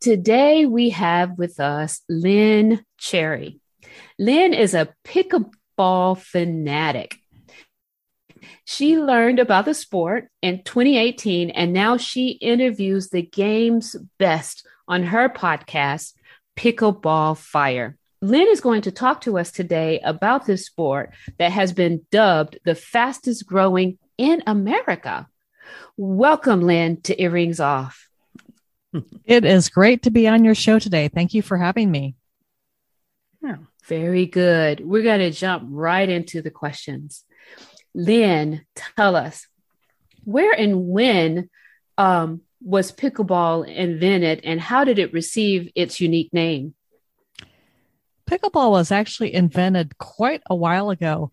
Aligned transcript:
Today 0.00 0.64
we 0.64 0.90
have 0.90 1.38
with 1.38 1.58
us 1.58 2.02
Lynn 2.08 2.84
Cherry. 2.98 3.58
Lynn 4.16 4.54
is 4.54 4.72
a 4.72 4.94
pickleball 5.04 6.18
fanatic. 6.18 7.16
She 8.64 8.96
learned 8.96 9.40
about 9.40 9.64
the 9.64 9.74
sport 9.74 10.28
in 10.40 10.62
2018 10.62 11.50
and 11.50 11.72
now 11.72 11.96
she 11.96 12.28
interviews 12.28 13.08
the 13.08 13.22
game's 13.22 13.96
best 14.20 14.64
on 14.86 15.02
her 15.02 15.28
podcast, 15.28 16.12
Pickleball 16.56 17.36
Fire. 17.36 17.96
Lynn 18.22 18.46
is 18.46 18.60
going 18.60 18.82
to 18.82 18.92
talk 18.92 19.22
to 19.22 19.36
us 19.36 19.50
today 19.50 19.98
about 20.04 20.46
this 20.46 20.64
sport 20.64 21.12
that 21.38 21.50
has 21.50 21.72
been 21.72 22.06
dubbed 22.12 22.60
the 22.64 22.76
fastest 22.76 23.46
growing 23.46 23.98
in 24.16 24.44
America. 24.46 25.26
Welcome, 25.96 26.60
Lynn, 26.60 27.00
to 27.02 27.20
Earrings 27.20 27.58
Off. 27.58 28.07
It 29.24 29.44
is 29.44 29.68
great 29.68 30.02
to 30.02 30.10
be 30.10 30.26
on 30.26 30.44
your 30.44 30.54
show 30.54 30.78
today. 30.78 31.08
Thank 31.08 31.34
you 31.34 31.42
for 31.42 31.58
having 31.58 31.90
me. 31.90 32.14
Oh, 33.44 33.58
very 33.86 34.26
good. 34.26 34.80
We're 34.80 35.02
going 35.02 35.20
to 35.20 35.30
jump 35.30 35.64
right 35.70 36.08
into 36.08 36.42
the 36.42 36.50
questions. 36.50 37.24
Lynn, 37.94 38.64
tell 38.96 39.16
us 39.16 39.46
where 40.24 40.52
and 40.52 40.88
when 40.88 41.50
um, 41.96 42.42
was 42.62 42.92
pickleball 42.92 43.66
invented 43.66 44.40
and 44.44 44.60
how 44.60 44.84
did 44.84 44.98
it 44.98 45.12
receive 45.12 45.70
its 45.74 46.00
unique 46.00 46.32
name? 46.32 46.74
Pickleball 48.26 48.70
was 48.70 48.92
actually 48.92 49.34
invented 49.34 49.96
quite 49.96 50.42
a 50.50 50.54
while 50.54 50.90
ago. 50.90 51.32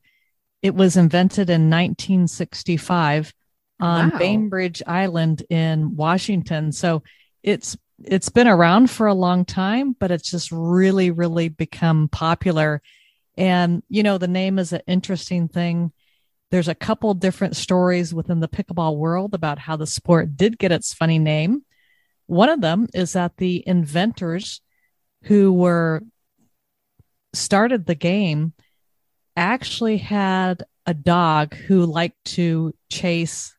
It 0.61 0.73
was 0.73 0.95
invented 0.95 1.49
in 1.49 1.69
1965 1.69 3.33
on 3.81 4.11
wow. 4.11 4.17
Bainbridge 4.17 4.81
Island 4.87 5.43
in 5.49 5.97
Washington. 5.97 6.71
So 6.71 7.03
it's 7.45 7.77
it's 8.03 8.27
been 8.27 8.47
around 8.47 8.89
for 8.89 9.07
a 9.07 9.13
long 9.13 9.45
time, 9.45 9.95
but 9.97 10.11
it's 10.11 10.29
just 10.29 10.51
really, 10.51 11.11
really 11.11 11.47
become 11.47 12.09
popular. 12.09 12.81
And 13.37 13.83
you 13.87 14.03
know, 14.03 14.17
the 14.17 14.27
name 14.27 14.59
is 14.59 14.73
an 14.73 14.81
interesting 14.87 15.47
thing. 15.47 15.93
There's 16.51 16.67
a 16.67 16.75
couple 16.75 17.13
different 17.13 17.55
stories 17.55 18.13
within 18.13 18.39
the 18.39 18.47
pickleball 18.47 18.97
world 18.97 19.33
about 19.33 19.59
how 19.59 19.75
the 19.75 19.87
sport 19.87 20.35
did 20.35 20.57
get 20.57 20.71
its 20.71 20.93
funny 20.93 21.19
name. 21.19 21.63
One 22.25 22.49
of 22.49 22.61
them 22.61 22.87
is 22.93 23.13
that 23.13 23.37
the 23.37 23.63
inventors 23.65 24.61
who 25.23 25.53
were 25.53 26.01
started 27.33 27.85
the 27.85 27.95
game 27.95 28.53
actually 29.37 29.97
had 29.97 30.63
a 30.87 30.93
dog 30.93 31.53
who 31.53 31.85
liked 31.85 32.23
to 32.25 32.73
chase 32.89 33.55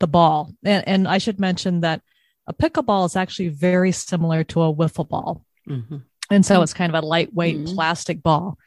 the 0.00 0.06
ball. 0.08 0.50
And, 0.64 0.88
and 0.88 1.08
I 1.08 1.18
should 1.18 1.38
mention 1.38 1.82
that 1.82 2.02
a 2.46 2.54
pickleball 2.54 3.06
is 3.06 3.16
actually 3.16 3.48
very 3.48 3.92
similar 3.92 4.44
to 4.44 4.62
a 4.62 4.74
wiffle 4.74 5.08
ball. 5.08 5.44
Mm-hmm. 5.68 5.98
And 6.30 6.46
so 6.46 6.62
it's 6.62 6.74
kind 6.74 6.94
of 6.94 7.02
a 7.02 7.06
lightweight 7.06 7.58
mm-hmm. 7.58 7.74
plastic 7.74 8.22
ball. 8.22 8.58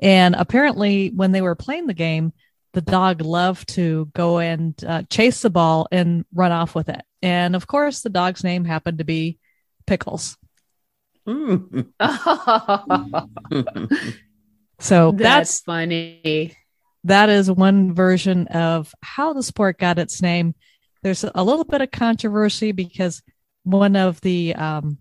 And 0.00 0.34
apparently, 0.34 1.10
when 1.10 1.32
they 1.32 1.42
were 1.42 1.54
playing 1.54 1.86
the 1.86 1.94
game, 1.94 2.32
the 2.72 2.80
dog 2.80 3.20
loved 3.20 3.68
to 3.70 4.10
go 4.14 4.38
and 4.38 4.74
uh, 4.84 5.02
chase 5.10 5.42
the 5.42 5.50
ball 5.50 5.88
and 5.90 6.24
run 6.32 6.52
off 6.52 6.74
with 6.74 6.88
it. 6.88 7.02
And 7.20 7.56
of 7.56 7.66
course, 7.66 8.00
the 8.00 8.10
dog's 8.10 8.44
name 8.44 8.64
happened 8.64 8.98
to 8.98 9.04
be 9.04 9.38
Pickles. 9.86 10.36
Mm. 11.26 11.86
so 14.78 15.12
that's, 15.12 15.18
that's 15.18 15.60
funny. 15.60 16.56
That 17.04 17.28
is 17.28 17.50
one 17.50 17.94
version 17.94 18.46
of 18.48 18.94
how 19.02 19.32
the 19.32 19.42
sport 19.42 19.78
got 19.78 19.98
its 19.98 20.22
name. 20.22 20.54
There's 21.02 21.24
a 21.24 21.44
little 21.44 21.64
bit 21.64 21.80
of 21.80 21.90
controversy 21.90 22.72
because 22.72 23.22
one 23.62 23.96
of 23.96 24.20
the 24.20 24.54
um, 24.54 24.98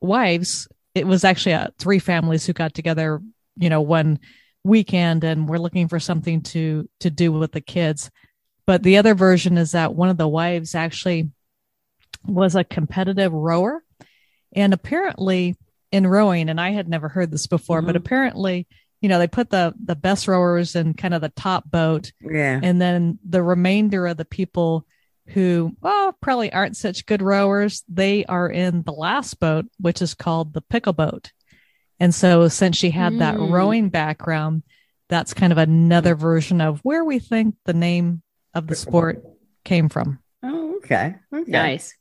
wives, 0.00 0.68
it 0.94 1.06
was 1.06 1.24
actually 1.24 1.54
uh, 1.54 1.68
three 1.78 1.98
families 1.98 2.46
who 2.46 2.52
got 2.52 2.74
together, 2.74 3.20
you 3.56 3.70
know, 3.70 3.80
one 3.80 4.18
weekend 4.64 5.24
and 5.24 5.48
we're 5.48 5.58
looking 5.58 5.88
for 5.88 6.00
something 6.00 6.42
to 6.42 6.88
to 7.00 7.10
do 7.10 7.32
with 7.32 7.52
the 7.52 7.60
kids. 7.60 8.10
But 8.66 8.82
the 8.82 8.98
other 8.98 9.14
version 9.14 9.56
is 9.56 9.72
that 9.72 9.94
one 9.94 10.10
of 10.10 10.18
the 10.18 10.28
wives 10.28 10.74
actually 10.74 11.30
was 12.26 12.54
a 12.54 12.64
competitive 12.64 13.32
rower 13.32 13.82
and 14.52 14.74
apparently 14.74 15.56
in 15.90 16.06
rowing 16.06 16.50
and 16.50 16.60
I 16.60 16.70
had 16.72 16.88
never 16.88 17.08
heard 17.08 17.30
this 17.30 17.46
before, 17.46 17.78
mm-hmm. 17.78 17.86
but 17.86 17.96
apparently 17.96 18.66
you 19.00 19.08
know 19.08 19.18
they 19.18 19.28
put 19.28 19.50
the 19.50 19.74
the 19.82 19.96
best 19.96 20.28
rowers 20.28 20.74
in 20.74 20.94
kind 20.94 21.14
of 21.14 21.20
the 21.20 21.28
top 21.30 21.70
boat 21.70 22.12
yeah 22.20 22.58
and 22.62 22.80
then 22.80 23.18
the 23.28 23.42
remainder 23.42 24.06
of 24.06 24.16
the 24.16 24.24
people 24.24 24.86
who 25.28 25.76
well 25.80 26.16
probably 26.20 26.52
aren't 26.52 26.76
such 26.76 27.06
good 27.06 27.22
rowers 27.22 27.84
they 27.88 28.24
are 28.24 28.48
in 28.48 28.82
the 28.82 28.92
last 28.92 29.38
boat 29.38 29.66
which 29.78 30.00
is 30.00 30.14
called 30.14 30.52
the 30.52 30.62
pickle 30.62 30.92
boat 30.92 31.32
and 32.00 32.14
so, 32.14 32.48
since 32.48 32.76
she 32.76 32.90
had 32.90 33.14
mm. 33.14 33.18
that 33.18 33.38
rowing 33.38 33.88
background, 33.88 34.62
that's 35.08 35.34
kind 35.34 35.52
of 35.52 35.58
another 35.58 36.14
version 36.14 36.60
of 36.60 36.80
where 36.80 37.04
we 37.04 37.18
think 37.18 37.56
the 37.64 37.72
name 37.72 38.22
of 38.54 38.66
the 38.66 38.76
sport 38.76 39.24
came 39.64 39.88
from. 39.88 40.20
Oh, 40.42 40.76
okay. 40.76 41.16
okay. 41.34 41.50
Nice. 41.50 41.94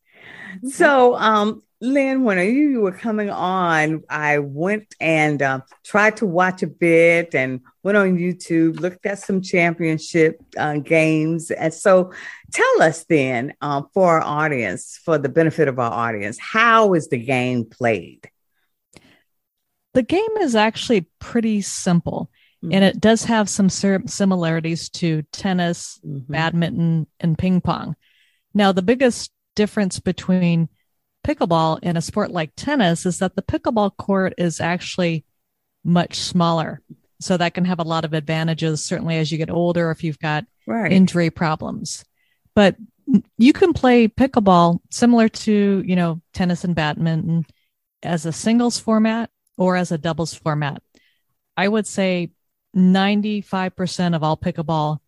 So, 0.69 1.15
um, 1.15 1.63
Lynn, 1.79 2.23
when 2.23 2.39
you 2.39 2.81
were 2.81 2.91
coming 2.91 3.29
on, 3.29 4.03
I 4.09 4.39
went 4.39 4.95
and 4.99 5.41
uh, 5.41 5.61
tried 5.83 6.17
to 6.17 6.25
watch 6.25 6.63
a 6.63 6.67
bit 6.67 7.35
and 7.35 7.61
went 7.83 7.97
on 7.97 8.17
YouTube, 8.17 8.79
looked 8.79 9.05
at 9.05 9.19
some 9.19 9.41
championship 9.41 10.41
uh, 10.57 10.77
games. 10.77 11.51
And 11.51 11.71
so, 11.73 12.11
tell 12.51 12.81
us 12.81 13.05
then, 13.05 13.53
uh, 13.61 13.83
for 13.93 14.19
our 14.19 14.23
audience, 14.23 14.99
for 15.05 15.19
the 15.19 15.29
benefit 15.29 15.67
of 15.67 15.77
our 15.77 15.91
audience, 15.91 16.39
how 16.39 16.95
is 16.95 17.09
the 17.09 17.19
game 17.19 17.65
played? 17.65 18.27
the 19.97 20.03
game 20.03 20.37
is 20.41 20.55
actually 20.55 21.07
pretty 21.17 21.59
simple 21.59 22.29
mm-hmm. 22.63 22.71
and 22.71 22.83
it 22.83 23.01
does 23.01 23.23
have 23.23 23.49
some 23.49 23.67
similarities 23.67 24.89
to 24.89 25.23
tennis, 25.31 25.99
mm-hmm. 26.05 26.31
badminton, 26.31 27.07
and 27.19 27.35
ping 27.35 27.59
pong. 27.59 27.95
Now, 28.53 28.71
the 28.71 28.83
biggest 28.83 29.31
difference 29.55 29.99
between 29.99 30.69
pickleball 31.27 31.79
in 31.83 31.97
a 31.97 32.01
sport 32.01 32.31
like 32.31 32.51
tennis 32.55 33.05
is 33.05 33.19
that 33.19 33.35
the 33.35 33.41
pickleball 33.41 33.95
court 33.97 34.33
is 34.37 34.61
actually 34.61 35.25
much 35.83 36.15
smaller. 36.15 36.81
So 37.19 37.35
that 37.35 37.53
can 37.53 37.65
have 37.65 37.79
a 37.79 37.83
lot 37.83 38.05
of 38.05 38.13
advantages, 38.13 38.83
certainly 38.83 39.17
as 39.17 39.31
you 39.31 39.37
get 39.37 39.49
older, 39.49 39.91
if 39.91 40.03
you've 40.03 40.19
got 40.19 40.45
right. 40.67 40.91
injury 40.91 41.29
problems. 41.29 42.05
But 42.55 42.75
you 43.37 43.53
can 43.53 43.73
play 43.73 44.07
pickleball 44.07 44.79
similar 44.91 45.27
to, 45.29 45.83
you 45.85 45.95
know, 45.95 46.21
tennis 46.33 46.63
and 46.63 46.75
badminton 46.75 47.45
as 48.03 48.25
a 48.25 48.31
singles 48.31 48.79
format 48.79 49.29
or 49.57 49.75
as 49.75 49.91
a 49.91 49.97
doubles 49.97 50.33
format. 50.33 50.81
I 51.55 51.67
would 51.67 51.87
say 51.87 52.31
95% 52.75 54.15
of 54.15 54.23
all 54.23 54.37
pickleball 54.37 54.99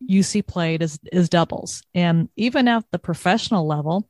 you 0.00 0.22
see 0.22 0.42
played 0.42 0.82
is, 0.82 0.98
is 1.10 1.30
doubles. 1.30 1.82
And 1.94 2.28
even 2.36 2.68
at 2.68 2.84
the 2.90 2.98
professional 2.98 3.66
level, 3.66 4.08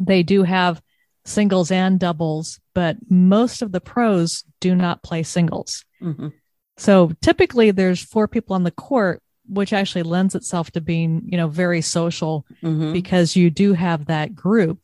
they 0.00 0.22
do 0.22 0.42
have 0.42 0.80
singles 1.24 1.70
and 1.70 1.98
doubles, 1.98 2.60
but 2.74 2.96
most 3.08 3.62
of 3.62 3.72
the 3.72 3.80
pros 3.80 4.44
do 4.60 4.74
not 4.74 5.02
play 5.02 5.22
singles. 5.22 5.84
Mm-hmm. 6.02 6.28
So 6.76 7.12
typically 7.20 7.70
there's 7.70 8.02
four 8.02 8.26
people 8.26 8.54
on 8.54 8.64
the 8.64 8.70
court, 8.70 9.22
which 9.46 9.72
actually 9.72 10.02
lends 10.04 10.34
itself 10.34 10.70
to 10.72 10.80
being, 10.80 11.22
you 11.26 11.36
know, 11.36 11.48
very 11.48 11.82
social 11.82 12.46
mm-hmm. 12.62 12.92
because 12.92 13.36
you 13.36 13.50
do 13.50 13.74
have 13.74 14.06
that 14.06 14.34
group. 14.34 14.78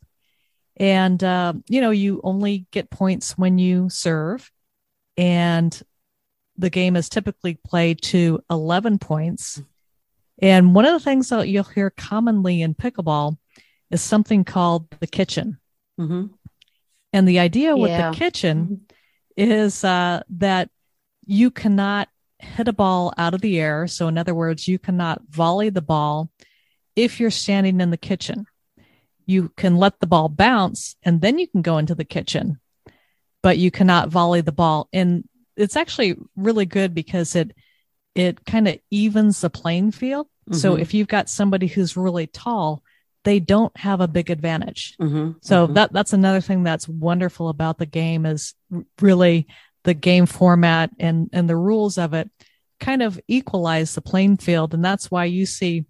And, 0.75 1.23
uh, 1.23 1.53
you 1.67 1.81
know, 1.81 1.89
you 1.89 2.21
only 2.23 2.67
get 2.71 2.91
points 2.91 3.37
when 3.37 3.57
you 3.57 3.89
serve. 3.89 4.51
And 5.17 5.79
the 6.55 6.69
game 6.69 6.95
is 6.95 7.09
typically 7.09 7.55
played 7.65 8.01
to 8.03 8.41
11 8.49 8.99
points. 8.99 9.61
And 10.39 10.75
one 10.75 10.85
of 10.85 10.93
the 10.93 11.03
things 11.03 11.29
that 11.29 11.47
you'll 11.47 11.63
hear 11.63 11.89
commonly 11.89 12.61
in 12.61 12.75
pickleball 12.75 13.37
is 13.91 14.01
something 14.01 14.43
called 14.43 14.89
the 14.99 15.07
kitchen. 15.07 15.59
Mm-hmm. 15.99 16.27
And 17.13 17.27
the 17.27 17.39
idea 17.39 17.75
with 17.75 17.91
yeah. 17.91 18.11
the 18.11 18.17
kitchen 18.17 18.85
mm-hmm. 19.37 19.51
is 19.51 19.83
uh, 19.83 20.23
that 20.29 20.69
you 21.25 21.51
cannot 21.51 22.09
hit 22.39 22.67
a 22.67 22.73
ball 22.73 23.13
out 23.17 23.33
of 23.33 23.41
the 23.41 23.59
air. 23.59 23.87
So, 23.87 24.07
in 24.07 24.17
other 24.17 24.35
words, 24.35 24.67
you 24.67 24.77
cannot 24.77 25.21
volley 25.29 25.69
the 25.69 25.81
ball 25.81 26.29
if 26.95 27.19
you're 27.19 27.31
standing 27.31 27.81
in 27.81 27.89
the 27.91 27.97
kitchen. 27.97 28.45
you 29.27 29.51
can 29.57 29.75
let 29.75 29.99
the 29.99 30.07
ball 30.07 30.29
bounce 30.29 30.95
and 31.03 31.21
then 31.21 31.37
you 31.37 31.47
can 31.47 31.61
go 31.61 31.77
into 31.77 31.93
the 31.93 32.05
kitchen, 32.05 32.59
but 33.43 33.57
you 33.57 33.69
cannot 33.69 34.09
volley 34.09 34.41
the 34.41 34.53
ball. 34.53 34.87
And 34.93 35.27
it's 35.55 35.75
actually 35.75 36.17
really 36.35 36.65
good 36.65 36.95
because 36.95 37.35
it 37.35 37.51
it 38.15 38.43
kind 38.45 38.67
of 38.67 38.79
evens 38.89 39.41
the 39.41 39.49
playing 39.49 39.91
field. 39.91 40.27
Mm-hmm. 40.49 40.57
So 40.57 40.75
if 40.75 40.93
you've 40.95 41.07
got 41.07 41.29
somebody 41.29 41.67
who's 41.67 41.97
really 41.97 42.25
tall, 42.25 42.81
they 43.27 43.41
don't 43.41 43.75
have 43.75 43.99
a 43.99 44.07
big 44.07 44.29
advantage. 44.29 44.95
Mm-hmm. 45.01 45.31
So 45.41 45.65
mm-hmm. 45.65 45.73
that 45.73 45.91
that's 45.91 46.13
another 46.13 46.39
thing 46.39 46.63
that's 46.63 46.87
wonderful 46.87 47.49
about 47.49 47.77
the 47.77 47.85
game 47.85 48.25
is 48.25 48.53
really 49.01 49.47
the 49.83 49.93
game 49.93 50.25
format 50.25 50.91
and 50.97 51.29
and 51.33 51.49
the 51.49 51.57
rules 51.57 51.97
of 51.97 52.13
it 52.13 52.31
kind 52.79 53.01
of 53.01 53.19
equalize 53.27 53.95
the 53.95 54.01
playing 54.01 54.37
field 54.37 54.73
and 54.73 54.85
that's 54.85 55.11
why 55.11 55.25
you 55.25 55.45
see 55.45 55.83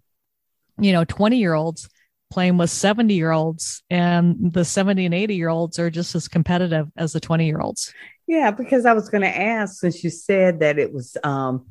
you 0.80 0.94
know 0.94 1.04
20 1.04 1.38
year 1.38 1.54
olds 1.54 1.90
playing 2.32 2.58
with 2.58 2.70
70 2.70 3.14
year 3.14 3.32
olds 3.32 3.84
and 3.90 4.54
the 4.54 4.64
70 4.64 5.06
and 5.06 5.14
80 5.14 5.36
year 5.36 5.50
olds 5.50 5.80
are 5.80 5.90
just 5.90 6.16
as 6.16 6.28
competitive 6.28 6.88
as 6.96 7.12
the 7.12 7.20
20 7.20 7.46
year 7.46 7.60
olds 7.60 7.94
yeah 8.26 8.52
because 8.52 8.86
i 8.86 8.94
was 8.94 9.10
going 9.10 9.24
to 9.24 9.38
ask 9.38 9.80
since 9.82 10.04
you 10.04 10.10
said 10.10 10.62
that 10.62 10.80
it 10.80 10.94
was 10.94 11.18
um, 11.24 11.66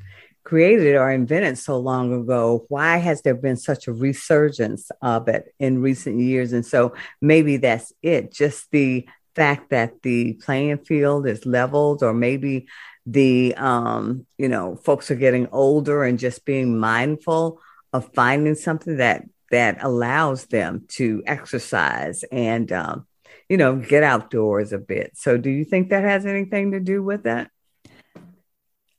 created 0.47 0.95
or 0.95 1.11
invented 1.11 1.59
so 1.59 1.77
long 1.77 2.15
ago 2.15 2.65
why 2.69 2.99
has 2.99 3.21
there 3.23 3.35
been 3.35 3.57
such 3.57 3.89
a 3.89 3.93
resurgence 3.93 4.93
of 5.03 5.27
it 5.27 5.53
in 5.59 5.83
recent 5.83 6.21
years? 6.21 6.53
And 6.53 6.65
so 6.65 6.95
maybe 7.21 7.57
that's 7.57 7.93
it 8.01 8.33
just 8.33 8.71
the 8.71 9.07
fact 9.35 9.71
that 9.71 10.03
the 10.03 10.35
playing 10.35 10.79
field 10.79 11.27
is 11.27 11.45
leveled 11.45 12.05
or 12.05 12.15
maybe 12.15 12.69
the 13.07 13.55
um, 13.57 14.25
you 14.39 14.49
know 14.49 14.77
folks 14.77 15.11
are 15.11 15.17
getting 15.17 15.49
older 15.51 16.05
and 16.05 16.19
just 16.19 16.45
being 16.45 16.79
mindful 16.79 17.61
of 17.93 18.13
finding 18.15 18.55
something 18.55 18.99
that 18.99 19.25
that 19.51 19.79
allows 19.81 20.47
them 20.47 20.85
to 20.89 21.23
exercise 21.27 22.25
and 22.31 22.71
um, 22.71 23.05
you 23.49 23.57
know 23.57 23.75
get 23.75 24.05
outdoors 24.05 24.73
a 24.73 24.79
bit. 24.79 25.13
So 25.17 25.39
do 25.39 25.51
you 25.51 25.65
think 25.65 25.91
that 25.91 26.05
has 26.05 26.25
anything 26.25 26.71
to 26.71 26.81
do 26.81 27.03
with 27.03 27.25
that 27.25 27.51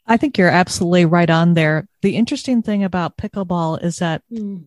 i 0.07 0.17
think 0.17 0.37
you're 0.37 0.49
absolutely 0.49 1.05
right 1.05 1.29
on 1.29 1.53
there 1.53 1.87
the 2.01 2.15
interesting 2.15 2.61
thing 2.61 2.83
about 2.83 3.17
pickleball 3.17 3.81
is 3.83 3.97
that 3.97 4.21
mm. 4.31 4.63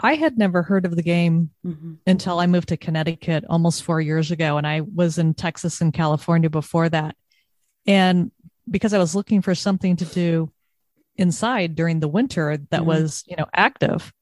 i 0.00 0.14
had 0.14 0.38
never 0.38 0.62
heard 0.62 0.84
of 0.84 0.96
the 0.96 1.02
game 1.02 1.50
mm-hmm. 1.64 1.94
until 2.06 2.38
i 2.38 2.46
moved 2.46 2.68
to 2.68 2.76
connecticut 2.76 3.44
almost 3.48 3.82
four 3.82 4.00
years 4.00 4.30
ago 4.30 4.56
and 4.56 4.66
i 4.66 4.80
was 4.80 5.18
in 5.18 5.34
texas 5.34 5.80
and 5.80 5.92
california 5.92 6.50
before 6.50 6.88
that 6.88 7.16
and 7.86 8.30
because 8.70 8.92
i 8.92 8.98
was 8.98 9.14
looking 9.14 9.42
for 9.42 9.54
something 9.54 9.96
to 9.96 10.04
do 10.04 10.50
inside 11.16 11.74
during 11.74 12.00
the 12.00 12.08
winter 12.08 12.56
that 12.56 12.80
mm-hmm. 12.80 12.86
was 12.86 13.24
you 13.26 13.36
know 13.36 13.46
active 13.54 14.12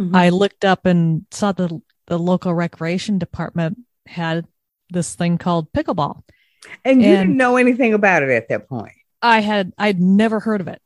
mm-hmm. 0.00 0.14
i 0.14 0.28
looked 0.28 0.64
up 0.64 0.86
and 0.86 1.24
saw 1.30 1.52
the 1.52 1.80
the 2.06 2.18
local 2.18 2.52
recreation 2.52 3.18
department 3.18 3.78
had 4.06 4.44
this 4.90 5.14
thing 5.14 5.38
called 5.38 5.72
pickleball 5.72 6.22
and 6.84 7.02
you 7.02 7.08
didn't 7.08 7.36
know 7.36 7.56
anything 7.56 7.94
about 7.94 8.22
it 8.22 8.30
at 8.30 8.48
that 8.48 8.68
point 8.68 8.92
i 9.22 9.40
had 9.40 9.72
i'd 9.78 10.00
never 10.00 10.40
heard 10.40 10.60
of 10.60 10.68
it 10.68 10.82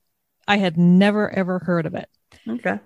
i 0.46 0.56
had 0.56 0.76
never 0.76 1.30
ever 1.30 1.58
heard 1.58 1.86
of 1.86 1.94
it 1.94 2.08
okay 2.48 2.78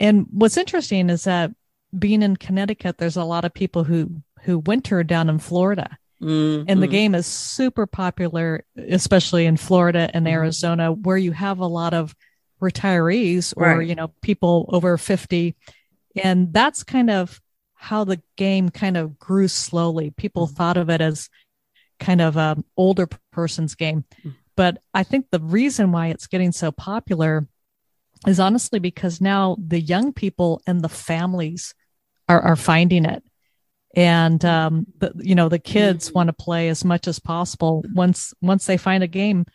and 0.00 0.26
what's 0.30 0.56
interesting 0.56 1.10
is 1.10 1.24
that 1.24 1.50
being 1.98 2.22
in 2.22 2.36
connecticut 2.36 2.98
there's 2.98 3.16
a 3.16 3.24
lot 3.24 3.44
of 3.44 3.52
people 3.52 3.84
who 3.84 4.22
who 4.42 4.58
winter 4.58 5.02
down 5.02 5.28
in 5.28 5.38
florida 5.38 5.98
Mm-hmm. 6.24 6.64
And 6.68 6.82
the 6.82 6.86
game 6.86 7.14
is 7.14 7.26
super 7.26 7.86
popular, 7.86 8.64
especially 8.76 9.44
in 9.46 9.56
Florida 9.56 10.10
and 10.14 10.24
mm-hmm. 10.24 10.34
Arizona, 10.34 10.92
where 10.92 11.16
you 11.16 11.32
have 11.32 11.58
a 11.58 11.66
lot 11.66 11.92
of 11.92 12.14
retirees 12.62 13.52
or, 13.56 13.78
right. 13.78 13.86
you 13.86 13.94
know, 13.94 14.08
people 14.22 14.70
over 14.72 14.96
50. 14.96 15.54
And 16.22 16.52
that's 16.52 16.82
kind 16.82 17.10
of 17.10 17.40
how 17.74 18.04
the 18.04 18.22
game 18.36 18.70
kind 18.70 18.96
of 18.96 19.18
grew 19.18 19.48
slowly. 19.48 20.10
People 20.10 20.46
mm-hmm. 20.46 20.54
thought 20.54 20.76
of 20.78 20.88
it 20.88 21.02
as 21.02 21.28
kind 22.00 22.22
of 22.22 22.36
an 22.36 22.64
older 22.76 23.08
person's 23.32 23.74
game. 23.74 24.04
Mm-hmm. 24.20 24.30
But 24.56 24.78
I 24.92 25.02
think 25.02 25.26
the 25.30 25.40
reason 25.40 25.92
why 25.92 26.08
it's 26.08 26.26
getting 26.26 26.52
so 26.52 26.70
popular 26.70 27.48
is 28.26 28.40
honestly 28.40 28.78
because 28.78 29.20
now 29.20 29.56
the 29.58 29.80
young 29.80 30.12
people 30.12 30.62
and 30.66 30.80
the 30.80 30.88
families 30.88 31.74
are, 32.28 32.40
are 32.40 32.56
finding 32.56 33.04
it. 33.04 33.22
And 33.96 34.44
um, 34.44 34.86
the, 34.98 35.12
you 35.16 35.36
know 35.36 35.48
the 35.48 35.60
kids 35.60 36.12
want 36.12 36.26
to 36.26 36.32
play 36.32 36.68
as 36.68 36.84
much 36.84 37.06
as 37.06 37.20
possible 37.20 37.84
once 37.94 38.34
once 38.42 38.66
they 38.66 38.76
find 38.76 39.04
a 39.04 39.08
game. 39.08 39.46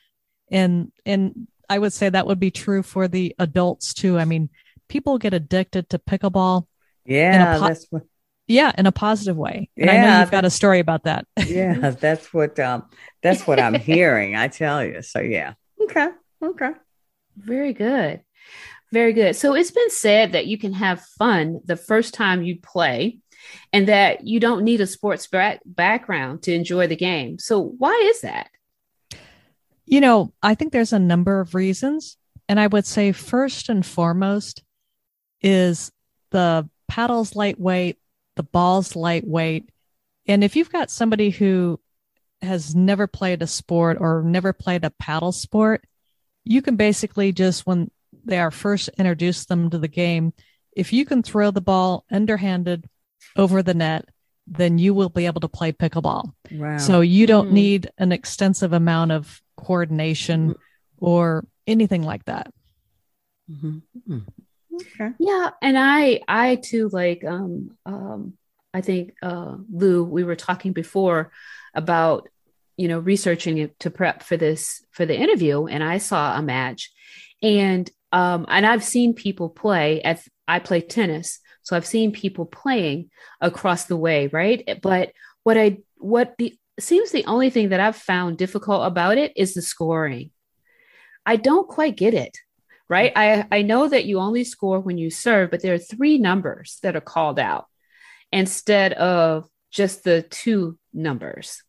And 0.50 0.92
and 1.06 1.48
i 1.70 1.78
would 1.78 1.94
say 1.94 2.10
that 2.10 2.26
would 2.26 2.40
be 2.40 2.50
true 2.50 2.82
for 2.82 3.08
the 3.08 3.36
adults 3.38 3.94
too. 3.94 4.18
I 4.18 4.26
mean 4.26 4.50
people 4.88 5.18
get 5.18 5.34
addicted 5.34 5.90
to 5.90 6.00
pickleball. 6.00 6.68
Yeah 7.06 7.60
po- 7.60 7.68
that's 7.68 7.86
what 7.90 8.04
yeah 8.50 8.74
in 8.78 8.86
a 8.86 8.92
positive 8.92 9.38
way. 9.38 9.70
And 9.78 9.86
yeah, 9.86 9.94
i 9.94 10.06
know 10.06 10.20
you've 10.20 10.32
got 10.32 10.44
a 10.44 10.50
story 10.50 10.80
about 10.80 11.04
that. 11.04 11.26
Yeah 11.48 11.92
that's 11.92 12.34
what 12.34 12.60
um 12.60 12.84
that's 13.24 13.48
what 13.48 13.60
i'm 13.60 13.76
hearing 13.76 14.36
i 14.36 14.50
tell 14.50 14.84
you. 14.84 15.02
So 15.02 15.22
yeah. 15.22 15.54
Okay 15.82 16.10
okay. 16.44 16.72
Very 17.38 17.74
good. 17.74 18.22
Very 18.92 19.14
good. 19.14 19.36
So 19.36 19.54
it's 19.54 19.72
been 19.72 19.90
said 19.90 20.32
that 20.32 20.48
you 20.48 20.58
can 20.58 20.74
have 20.74 21.02
fun 21.02 21.62
the 21.64 21.78
first 21.78 22.14
time 22.14 22.44
you 22.44 22.60
play 22.60 23.20
and 23.72 23.88
that 23.88 24.28
you 24.28 24.40
don't 24.40 24.64
need 24.64 24.82
a 24.82 24.88
sports 24.88 25.28
back- 25.28 25.62
background 25.66 26.44
to 26.44 26.54
enjoy 26.54 26.88
the 26.88 26.96
game. 26.96 27.40
So, 27.40 27.62
why 27.62 27.94
is 28.12 28.22
that? 28.22 28.50
You 29.86 30.02
know, 30.02 30.34
I 30.42 30.56
think 30.56 30.72
there's 30.72 30.94
a 30.94 31.00
number 31.00 31.40
of 31.40 31.56
reasons. 31.56 32.18
And 32.48 32.60
I 32.60 32.68
would 32.68 32.86
say, 32.86 33.12
first 33.12 33.70
and 33.70 33.86
foremost, 33.86 34.64
is 35.42 35.92
the 36.32 36.68
paddles 36.88 37.36
lightweight, 37.36 37.99
the 38.40 38.44
ball's 38.44 38.96
lightweight. 38.96 39.70
And 40.26 40.46
if 40.46 40.56
you've 40.56 40.72
got 40.72 40.90
somebody 40.90 41.30
who 41.30 41.78
has 42.42 42.74
never 42.74 43.06
played 43.06 43.42
a 43.42 43.48
sport 43.48 43.98
or 44.00 44.24
never 44.24 44.54
played 44.54 44.86
a 44.86 44.92
paddle 44.92 45.34
sport, 45.34 45.84
you 46.46 46.62
can 46.62 46.78
basically 46.78 47.34
just, 47.34 47.68
when 47.68 47.92
they 48.24 48.40
are 48.40 48.50
first 48.50 48.88
introduced 48.98 49.50
them 49.50 49.70
to 49.72 49.78
the 49.78 49.90
game, 49.90 50.32
if 50.72 50.94
you 50.94 51.06
can 51.06 51.22
throw 51.22 51.52
the 51.52 51.60
ball 51.60 52.06
underhanded 52.10 52.88
over 53.36 53.62
the 53.62 53.74
net, 53.74 54.08
then 54.48 54.78
you 54.78 54.94
will 54.94 55.10
be 55.10 55.26
able 55.26 55.42
to 55.42 55.50
play 55.50 55.74
pickleball. 55.74 56.32
Wow. 56.50 56.78
So 56.78 57.02
you 57.02 57.28
don't 57.28 57.48
mm-hmm. 57.48 57.56
need 57.56 57.92
an 57.98 58.14
extensive 58.14 58.72
amount 58.72 59.12
of 59.12 59.42
coordination 59.58 60.52
mm-hmm. 60.52 61.06
or 61.06 61.46
anything 61.68 62.04
like 62.04 62.24
that. 62.24 62.54
Mm-hmm. 63.52 64.20
Okay. 64.82 65.12
Yeah, 65.20 65.50
and 65.62 65.78
I 65.78 66.22
I 66.28 66.56
too 66.56 66.90
like 66.92 67.24
um 67.26 67.78
um 67.86 68.34
I 68.74 68.82
think 68.82 69.14
uh 69.22 69.56
Lou 69.72 70.04
we 70.04 70.24
were 70.24 70.36
talking 70.36 70.74
before 70.74 71.32
about 71.74 72.30
you 72.78 72.88
know 72.88 73.00
researching 73.00 73.58
it 73.58 73.80
to 73.80 73.90
prep 73.90 74.24
for 74.24 74.38
this 74.38 74.84
for 74.92 75.06
the 75.06 75.18
interview 75.18 75.66
and 75.66 75.84
I 75.84 75.98
saw 75.98 76.38
a 76.38 76.42
match 76.42 76.92
and 77.42 77.90
um 78.12 78.46
and 78.48 78.66
I've 78.66 78.84
seen 78.84 79.14
people 79.14 79.50
play 79.50 80.02
at 80.02 80.22
I 80.48 80.60
play 80.60 80.82
tennis 80.82 81.40
so 81.70 81.76
I've 81.76 81.86
seen 81.86 82.12
people 82.12 82.48
playing 82.48 83.12
across 83.42 83.86
the 83.86 83.96
way, 83.96 84.26
right? 84.26 84.68
But 84.82 85.12
what 85.44 85.56
I 85.56 85.78
what 85.98 86.34
the 86.40 86.58
seems 86.80 87.12
the 87.12 87.26
only 87.26 87.52
thing 87.52 87.70
that 87.70 87.80
I've 87.80 87.96
found 87.96 88.40
difficult 88.40 88.88
about 88.88 89.20
it 89.20 89.34
is 89.36 89.54
the 89.54 89.62
scoring. 89.62 90.32
I 91.28 91.36
don't 91.36 91.68
quite 91.68 91.96
get 91.96 92.16
it. 92.16 92.36
Right. 92.90 93.14
Mm-hmm. 93.14 93.54
I, 93.54 93.60
I 93.60 93.62
know 93.62 93.88
that 93.88 94.06
you 94.06 94.20
only 94.20 94.44
score 94.44 94.80
when 94.80 94.98
you 94.98 95.10
serve, 95.10 95.52
but 95.52 95.62
there 95.62 95.76
are 95.76 95.80
three 95.80 96.18
numbers 96.18 96.80
that 96.82 96.96
are 96.96 97.02
called 97.02 97.40
out 97.40 97.68
instead 98.32 98.94
of 98.94 99.48
just 99.72 100.04
the 100.04 100.24
two 100.24 100.78
numbers, 100.92 101.62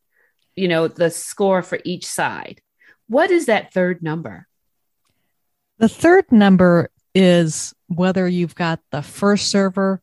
you 0.57 0.67
know, 0.67 0.89
the 0.89 1.11
score 1.11 1.63
for 1.63 1.79
each 1.85 2.07
side. 2.07 2.63
What 3.07 3.31
is 3.31 3.47
that 3.47 3.73
third 3.73 4.03
number? 4.03 4.47
The 5.79 5.89
third 5.89 6.31
number 6.33 6.91
is 7.15 7.75
whether 7.89 8.27
you've 8.27 8.55
got 8.55 8.81
the 8.91 9.03
first 9.03 9.51
server 9.51 10.01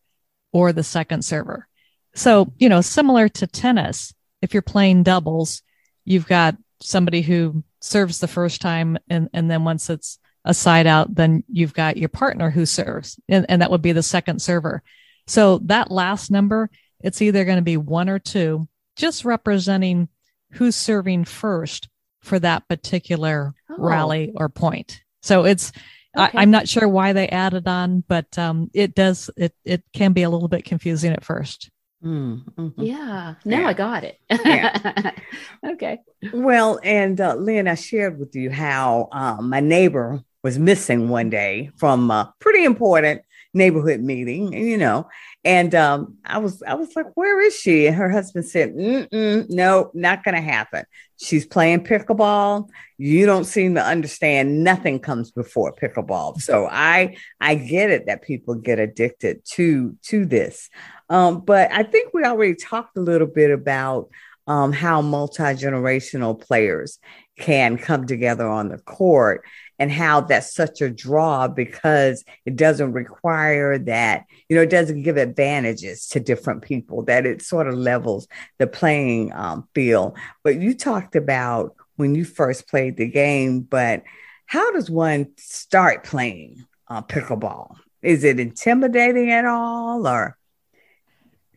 or 0.51 0.73
the 0.73 0.83
second 0.83 1.23
server. 1.23 1.67
So, 2.15 2.51
you 2.57 2.69
know, 2.69 2.81
similar 2.81 3.29
to 3.29 3.47
tennis, 3.47 4.13
if 4.41 4.53
you're 4.53 4.61
playing 4.61 5.03
doubles, 5.03 5.61
you've 6.03 6.27
got 6.27 6.57
somebody 6.81 7.21
who 7.21 7.63
serves 7.81 8.19
the 8.19 8.27
first 8.27 8.61
time 8.61 8.97
and, 9.09 9.29
and 9.33 9.49
then 9.49 9.63
once 9.63 9.89
it's 9.89 10.19
a 10.45 10.53
side 10.53 10.87
out, 10.87 11.13
then 11.13 11.43
you've 11.47 11.73
got 11.73 11.97
your 11.97 12.09
partner 12.09 12.49
who 12.49 12.65
serves 12.65 13.19
and, 13.27 13.45
and 13.49 13.61
that 13.61 13.71
would 13.71 13.81
be 13.81 13.91
the 13.91 14.03
second 14.03 14.41
server. 14.41 14.81
So 15.27 15.59
that 15.65 15.91
last 15.91 16.31
number, 16.31 16.69
it's 17.01 17.21
either 17.21 17.45
going 17.45 17.57
to 17.57 17.63
be 17.63 17.77
one 17.77 18.09
or 18.09 18.19
two, 18.19 18.67
just 18.95 19.25
representing 19.25 20.07
who's 20.53 20.75
serving 20.75 21.25
first 21.25 21.89
for 22.21 22.39
that 22.39 22.67
particular 22.67 23.53
oh. 23.69 23.75
rally 23.77 24.31
or 24.35 24.49
point. 24.49 25.01
So 25.21 25.45
it's 25.45 25.71
Okay. 26.17 26.37
I, 26.39 26.43
am 26.43 26.51
not 26.51 26.67
sure 26.67 26.87
why 26.87 27.13
they 27.13 27.27
added 27.27 27.67
on, 27.67 28.03
but 28.07 28.37
um, 28.39 28.71
it 28.73 28.95
does. 28.95 29.29
It 29.37 29.53
it 29.63 29.83
can 29.93 30.13
be 30.13 30.23
a 30.23 30.29
little 30.29 30.47
bit 30.47 30.65
confusing 30.65 31.13
at 31.13 31.23
first. 31.23 31.69
Mm, 32.03 32.43
mm-hmm. 32.55 32.81
Yeah. 32.81 33.35
Now 33.45 33.61
yeah. 33.61 33.67
I 33.67 33.73
got 33.73 34.03
it. 34.03 34.17
yeah. 34.29 35.11
okay. 35.65 35.99
Well, 36.33 36.79
and 36.83 37.19
uh, 37.21 37.35
Lynn, 37.35 37.67
I 37.67 37.75
shared 37.75 38.19
with 38.19 38.35
you 38.35 38.49
how 38.49 39.09
um, 39.11 39.49
my 39.49 39.59
neighbor 39.59 40.23
was 40.47 40.57
missing 40.57 41.09
one 41.09 41.29
day 41.29 41.71
from 41.75 42.09
a 42.09 42.33
pretty 42.39 42.63
important 42.63 43.21
neighborhood 43.53 43.99
meeting, 43.99 44.53
you 44.53 44.77
know, 44.77 45.05
And 45.43 45.75
um, 45.75 46.15
I 46.23 46.37
was 46.37 46.63
I 46.63 46.75
was 46.75 46.95
like, 46.95 47.07
where 47.15 47.41
is 47.41 47.53
she? 47.53 47.85
And 47.87 47.95
her 47.97 48.09
husband 48.09 48.45
said, 48.45 48.73
no, 48.73 49.91
not 49.93 50.23
gonna 50.23 50.39
happen. 50.39 50.85
She's 51.17 51.45
playing 51.45 51.83
pickleball. 51.83 52.69
You 52.97 53.25
don't 53.25 53.43
seem 53.43 53.75
to 53.75 53.83
understand. 53.83 54.63
Nothing 54.63 54.99
comes 54.99 55.31
before 55.31 55.73
pickleball. 55.75 56.39
So 56.39 56.65
I 56.71 57.17
I 57.41 57.55
get 57.55 57.89
it 57.89 58.05
that 58.05 58.21
people 58.21 58.55
get 58.55 58.79
addicted 58.79 59.43
to 59.55 59.97
to 60.03 60.25
this. 60.25 60.69
Um, 61.09 61.41
but 61.41 61.69
I 61.73 61.83
think 61.83 62.13
we 62.13 62.23
already 62.23 62.55
talked 62.55 62.95
a 62.95 63.01
little 63.01 63.27
bit 63.27 63.51
about 63.51 64.07
um, 64.47 64.71
how 64.71 65.01
multi 65.01 65.43
generational 65.43 66.39
players 66.39 66.99
can 67.37 67.77
come 67.77 68.07
together 68.07 68.47
on 68.47 68.69
the 68.69 68.77
court 68.79 69.43
and 69.79 69.91
how 69.91 70.21
that's 70.21 70.53
such 70.53 70.81
a 70.81 70.89
draw 70.89 71.47
because 71.47 72.23
it 72.45 72.55
doesn't 72.55 72.93
require 72.93 73.77
that, 73.77 74.25
you 74.49 74.55
know, 74.55 74.63
it 74.63 74.69
doesn't 74.69 75.03
give 75.03 75.17
advantages 75.17 76.07
to 76.09 76.19
different 76.19 76.63
people, 76.63 77.03
that 77.03 77.25
it 77.25 77.41
sort 77.41 77.67
of 77.67 77.75
levels 77.75 78.27
the 78.57 78.67
playing 78.67 79.31
um, 79.33 79.67
field. 79.73 80.17
But 80.43 80.59
you 80.59 80.73
talked 80.73 81.15
about 81.15 81.75
when 81.95 82.15
you 82.15 82.25
first 82.25 82.67
played 82.67 82.97
the 82.97 83.07
game, 83.07 83.61
but 83.61 84.03
how 84.45 84.71
does 84.71 84.89
one 84.89 85.27
start 85.37 86.03
playing 86.03 86.65
uh, 86.87 87.01
pickleball? 87.01 87.75
Is 88.01 88.23
it 88.23 88.39
intimidating 88.39 89.31
at 89.31 89.45
all 89.45 90.07
or? 90.07 90.37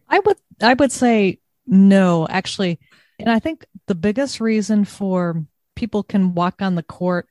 I 0.09 0.19
would 0.19 0.37
I 0.61 0.75
would 0.75 0.93
say 0.93 1.39
no, 1.67 2.27
actually. 2.29 2.81
And 3.19 3.31
I 3.31 3.39
think 3.39 3.65
the 3.87 3.95
biggest 3.95 4.41
reason 4.41 4.85
for 4.85 5.45
people 5.77 6.03
can 6.03 6.35
walk 6.35 6.63
on 6.63 6.75
the 6.75 6.83
court 6.83 7.29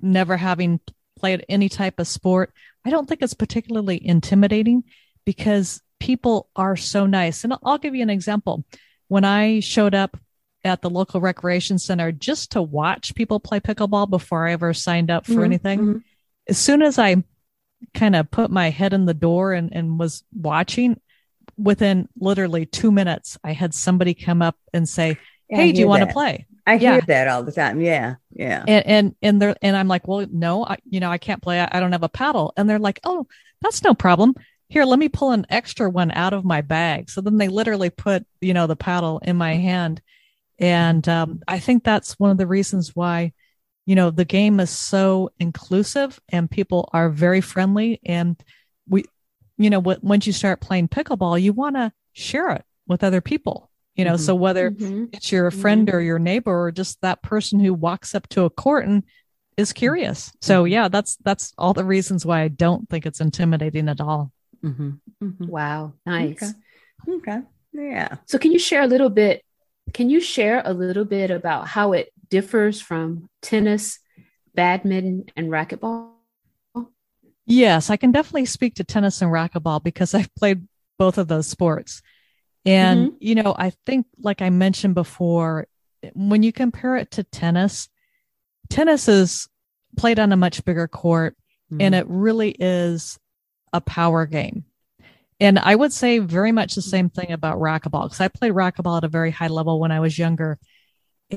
never 0.00 0.36
having 0.36 0.80
played 1.18 1.44
any 1.48 1.68
type 1.68 1.98
of 1.98 2.08
sport, 2.08 2.52
I 2.84 2.90
don't 2.90 3.08
think 3.08 3.22
it's 3.22 3.34
particularly 3.34 4.04
intimidating 4.06 4.84
because 5.24 5.80
people 6.00 6.48
are 6.56 6.76
so 6.76 7.06
nice. 7.06 7.44
And 7.44 7.54
I'll 7.62 7.78
give 7.78 7.94
you 7.94 8.02
an 8.02 8.10
example. 8.10 8.64
When 9.08 9.24
I 9.24 9.60
showed 9.60 9.94
up 9.94 10.18
at 10.64 10.82
the 10.82 10.90
local 10.90 11.20
recreation 11.20 11.78
center 11.78 12.12
just 12.12 12.52
to 12.52 12.62
watch 12.62 13.14
people 13.14 13.40
play 13.40 13.60
pickleball 13.60 14.10
before 14.10 14.48
I 14.48 14.52
ever 14.52 14.74
signed 14.74 15.10
up 15.10 15.26
for 15.26 15.32
mm-hmm, 15.32 15.44
anything, 15.44 15.80
mm-hmm. 15.80 15.98
as 16.48 16.58
soon 16.58 16.82
as 16.82 16.98
I 16.98 17.22
kind 17.94 18.16
of 18.16 18.30
put 18.30 18.50
my 18.50 18.70
head 18.70 18.92
in 18.92 19.06
the 19.06 19.14
door 19.14 19.52
and, 19.52 19.72
and 19.72 19.98
was 19.98 20.24
watching, 20.34 21.00
within 21.56 22.08
literally 22.18 22.66
two 22.66 22.90
minutes, 22.90 23.38
I 23.44 23.52
had 23.52 23.74
somebody 23.74 24.14
come 24.14 24.42
up 24.42 24.56
and 24.72 24.88
say, 24.88 25.18
Hey, 25.48 25.72
do 25.72 25.80
you 25.80 25.88
want 25.88 26.02
to 26.02 26.12
play? 26.12 26.46
I 26.66 26.76
hear 26.76 26.94
yeah. 26.94 27.00
that 27.06 27.28
all 27.28 27.42
the 27.42 27.52
time. 27.52 27.80
Yeah. 27.80 28.16
Yeah. 28.30 28.64
And, 28.66 28.86
and, 28.86 29.14
and 29.20 29.42
they're, 29.42 29.56
and 29.62 29.76
I'm 29.76 29.88
like, 29.88 30.06
well, 30.06 30.26
no, 30.30 30.64
I, 30.64 30.78
you 30.88 31.00
know, 31.00 31.10
I 31.10 31.18
can't 31.18 31.42
play. 31.42 31.60
I, 31.60 31.68
I 31.72 31.80
don't 31.80 31.92
have 31.92 32.04
a 32.04 32.08
paddle. 32.08 32.52
And 32.56 32.68
they're 32.70 32.78
like, 32.78 33.00
oh, 33.04 33.26
that's 33.60 33.82
no 33.82 33.94
problem. 33.94 34.34
Here, 34.68 34.84
let 34.84 34.98
me 34.98 35.08
pull 35.08 35.32
an 35.32 35.46
extra 35.50 35.90
one 35.90 36.12
out 36.12 36.32
of 36.32 36.44
my 36.44 36.60
bag. 36.60 37.10
So 37.10 37.20
then 37.20 37.36
they 37.36 37.48
literally 37.48 37.90
put, 37.90 38.24
you 38.40 38.54
know, 38.54 38.66
the 38.66 38.76
paddle 38.76 39.18
in 39.18 39.36
my 39.36 39.54
hand. 39.54 40.00
And 40.58 41.06
um, 41.08 41.40
I 41.48 41.58
think 41.58 41.82
that's 41.82 42.18
one 42.18 42.30
of 42.30 42.38
the 42.38 42.46
reasons 42.46 42.94
why, 42.94 43.32
you 43.84 43.96
know, 43.96 44.10
the 44.10 44.24
game 44.24 44.60
is 44.60 44.70
so 44.70 45.30
inclusive 45.40 46.20
and 46.28 46.50
people 46.50 46.88
are 46.92 47.10
very 47.10 47.40
friendly. 47.40 48.00
And 48.06 48.42
we, 48.88 49.04
you 49.58 49.68
know, 49.68 49.80
w- 49.80 49.98
once 50.00 50.26
you 50.26 50.32
start 50.32 50.60
playing 50.60 50.88
pickleball, 50.88 51.42
you 51.42 51.52
want 51.52 51.76
to 51.76 51.92
share 52.12 52.50
it 52.50 52.64
with 52.86 53.02
other 53.02 53.20
people 53.20 53.71
you 53.94 54.04
know 54.04 54.12
mm-hmm. 54.12 54.22
so 54.22 54.34
whether 54.34 54.70
mm-hmm. 54.70 55.06
it's 55.12 55.30
your 55.30 55.50
friend 55.50 55.88
mm-hmm. 55.88 55.96
or 55.96 56.00
your 56.00 56.18
neighbor 56.18 56.66
or 56.66 56.72
just 56.72 57.00
that 57.02 57.22
person 57.22 57.60
who 57.60 57.74
walks 57.74 58.14
up 58.14 58.28
to 58.28 58.44
a 58.44 58.50
court 58.50 58.86
and 58.86 59.04
is 59.56 59.70
mm-hmm. 59.70 59.78
curious 59.78 60.32
so 60.40 60.62
mm-hmm. 60.62 60.72
yeah 60.72 60.88
that's 60.88 61.16
that's 61.16 61.52
all 61.58 61.72
the 61.74 61.84
reasons 61.84 62.24
why 62.24 62.42
i 62.42 62.48
don't 62.48 62.88
think 62.88 63.06
it's 63.06 63.20
intimidating 63.20 63.88
at 63.88 64.00
all 64.00 64.32
mm-hmm. 64.64 64.92
wow 65.46 65.92
nice 66.06 66.42
okay. 66.42 67.16
okay 67.16 67.40
yeah 67.72 68.16
so 68.26 68.38
can 68.38 68.52
you 68.52 68.58
share 68.58 68.82
a 68.82 68.86
little 68.86 69.10
bit 69.10 69.44
can 69.92 70.08
you 70.08 70.20
share 70.20 70.62
a 70.64 70.72
little 70.72 71.04
bit 71.04 71.30
about 71.30 71.68
how 71.68 71.92
it 71.92 72.10
differs 72.28 72.80
from 72.80 73.28
tennis 73.40 73.98
badminton 74.54 75.24
and 75.36 75.48
racquetball 75.48 76.10
yes 77.46 77.90
i 77.90 77.96
can 77.96 78.12
definitely 78.12 78.46
speak 78.46 78.74
to 78.74 78.84
tennis 78.84 79.20
and 79.20 79.30
racquetball 79.30 79.82
because 79.82 80.14
i've 80.14 80.34
played 80.34 80.66
both 80.98 81.18
of 81.18 81.28
those 81.28 81.46
sports 81.46 82.00
and, 82.64 83.08
mm-hmm. 83.08 83.16
you 83.20 83.34
know, 83.34 83.54
I 83.56 83.72
think, 83.86 84.06
like 84.18 84.42
I 84.42 84.50
mentioned 84.50 84.94
before, 84.94 85.66
when 86.14 86.42
you 86.42 86.52
compare 86.52 86.96
it 86.96 87.12
to 87.12 87.24
tennis, 87.24 87.88
tennis 88.70 89.08
is 89.08 89.48
played 89.96 90.18
on 90.18 90.32
a 90.32 90.36
much 90.36 90.64
bigger 90.64 90.88
court 90.88 91.36
mm-hmm. 91.72 91.80
and 91.80 91.94
it 91.94 92.06
really 92.08 92.50
is 92.50 93.18
a 93.72 93.80
power 93.80 94.26
game. 94.26 94.64
And 95.40 95.58
I 95.58 95.74
would 95.74 95.92
say 95.92 96.18
very 96.18 96.52
much 96.52 96.74
the 96.74 96.82
same 96.82 97.10
thing 97.10 97.32
about 97.32 97.58
racquetball 97.58 98.04
because 98.04 98.20
I 98.20 98.28
played 98.28 98.52
racquetball 98.52 98.98
at 98.98 99.04
a 99.04 99.08
very 99.08 99.32
high 99.32 99.48
level 99.48 99.80
when 99.80 99.90
I 99.90 100.00
was 100.00 100.16
younger. 100.16 100.58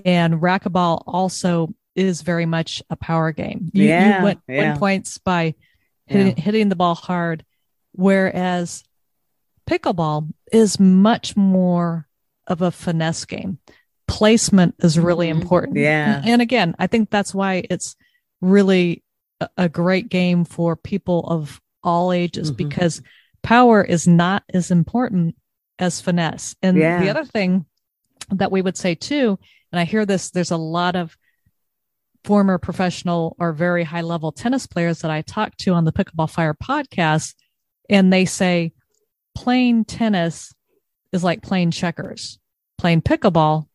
And 0.04 0.36
racquetball 0.36 1.04
also 1.08 1.74
is 1.96 2.22
very 2.22 2.46
much 2.46 2.84
a 2.90 2.96
power 2.96 3.32
game. 3.32 3.72
You, 3.74 3.86
yeah, 3.86 4.20
you 4.20 4.24
win, 4.26 4.42
yeah. 4.48 4.70
win 4.70 4.78
points 4.78 5.18
by 5.18 5.56
hitting, 6.06 6.38
yeah. 6.38 6.44
hitting 6.44 6.70
the 6.70 6.76
ball 6.76 6.94
hard. 6.94 7.44
Whereas 7.94 8.84
pickleball 9.70 10.30
is 10.52 10.80
much 10.80 11.36
more 11.36 12.08
of 12.48 12.62
a 12.62 12.72
finesse 12.72 13.26
game. 13.26 13.60
Placement 14.08 14.76
is 14.80 15.00
really 15.00 15.28
mm-hmm. 15.28 15.42
important. 15.42 15.78
Yeah. 15.78 16.22
And 16.24 16.42
again, 16.42 16.76
I 16.78 16.88
think 16.88 17.10
that's 17.10 17.34
why 17.34 17.64
it's 17.70 17.96
really 18.42 19.04
a 19.58 19.68
great 19.68 20.10
game 20.10 20.46
for 20.46 20.76
people 20.76 21.26
of 21.28 21.60
all 21.84 22.12
ages 22.12 22.52
mm-hmm. 22.52 22.68
because 22.68 23.02
power 23.44 23.84
is 23.84 24.08
not 24.08 24.44
as 24.54 24.72
important 24.72 25.36
as 25.80 26.02
finesse. 26.02 26.56
And 26.62 26.78
yeah. 26.78 27.02
the 27.02 27.10
other 27.10 27.26
thing 27.26 27.66
that 28.32 28.52
we 28.52 28.62
would 28.62 28.78
say 28.78 28.96
too, 28.96 29.38
and 29.72 29.80
I 29.80 29.86
hear 29.86 30.06
this, 30.06 30.32
there's 30.32 30.52
a 30.52 30.58
lot 30.58 30.96
of 30.96 31.18
former 32.24 32.58
professional 32.58 33.36
or 33.40 33.54
very 33.54 33.84
high 33.84 34.02
level 34.02 34.32
tennis 34.32 34.66
players 34.66 35.00
that 35.00 35.12
I 35.12 35.22
talk 35.22 35.56
to 35.58 35.74
on 35.74 35.86
the 35.86 35.92
Pickleball 35.92 36.30
Fire 36.30 36.56
podcast, 36.56 37.36
and 37.90 38.12
they 38.12 38.26
say, 38.26 38.74
playing 39.36 39.86
tennis 39.86 40.54
is 41.12 41.24
like 41.24 41.42
playing 41.42 41.72
checkers. 41.72 42.40
Playing 42.78 43.02
pickleball, 43.02 43.68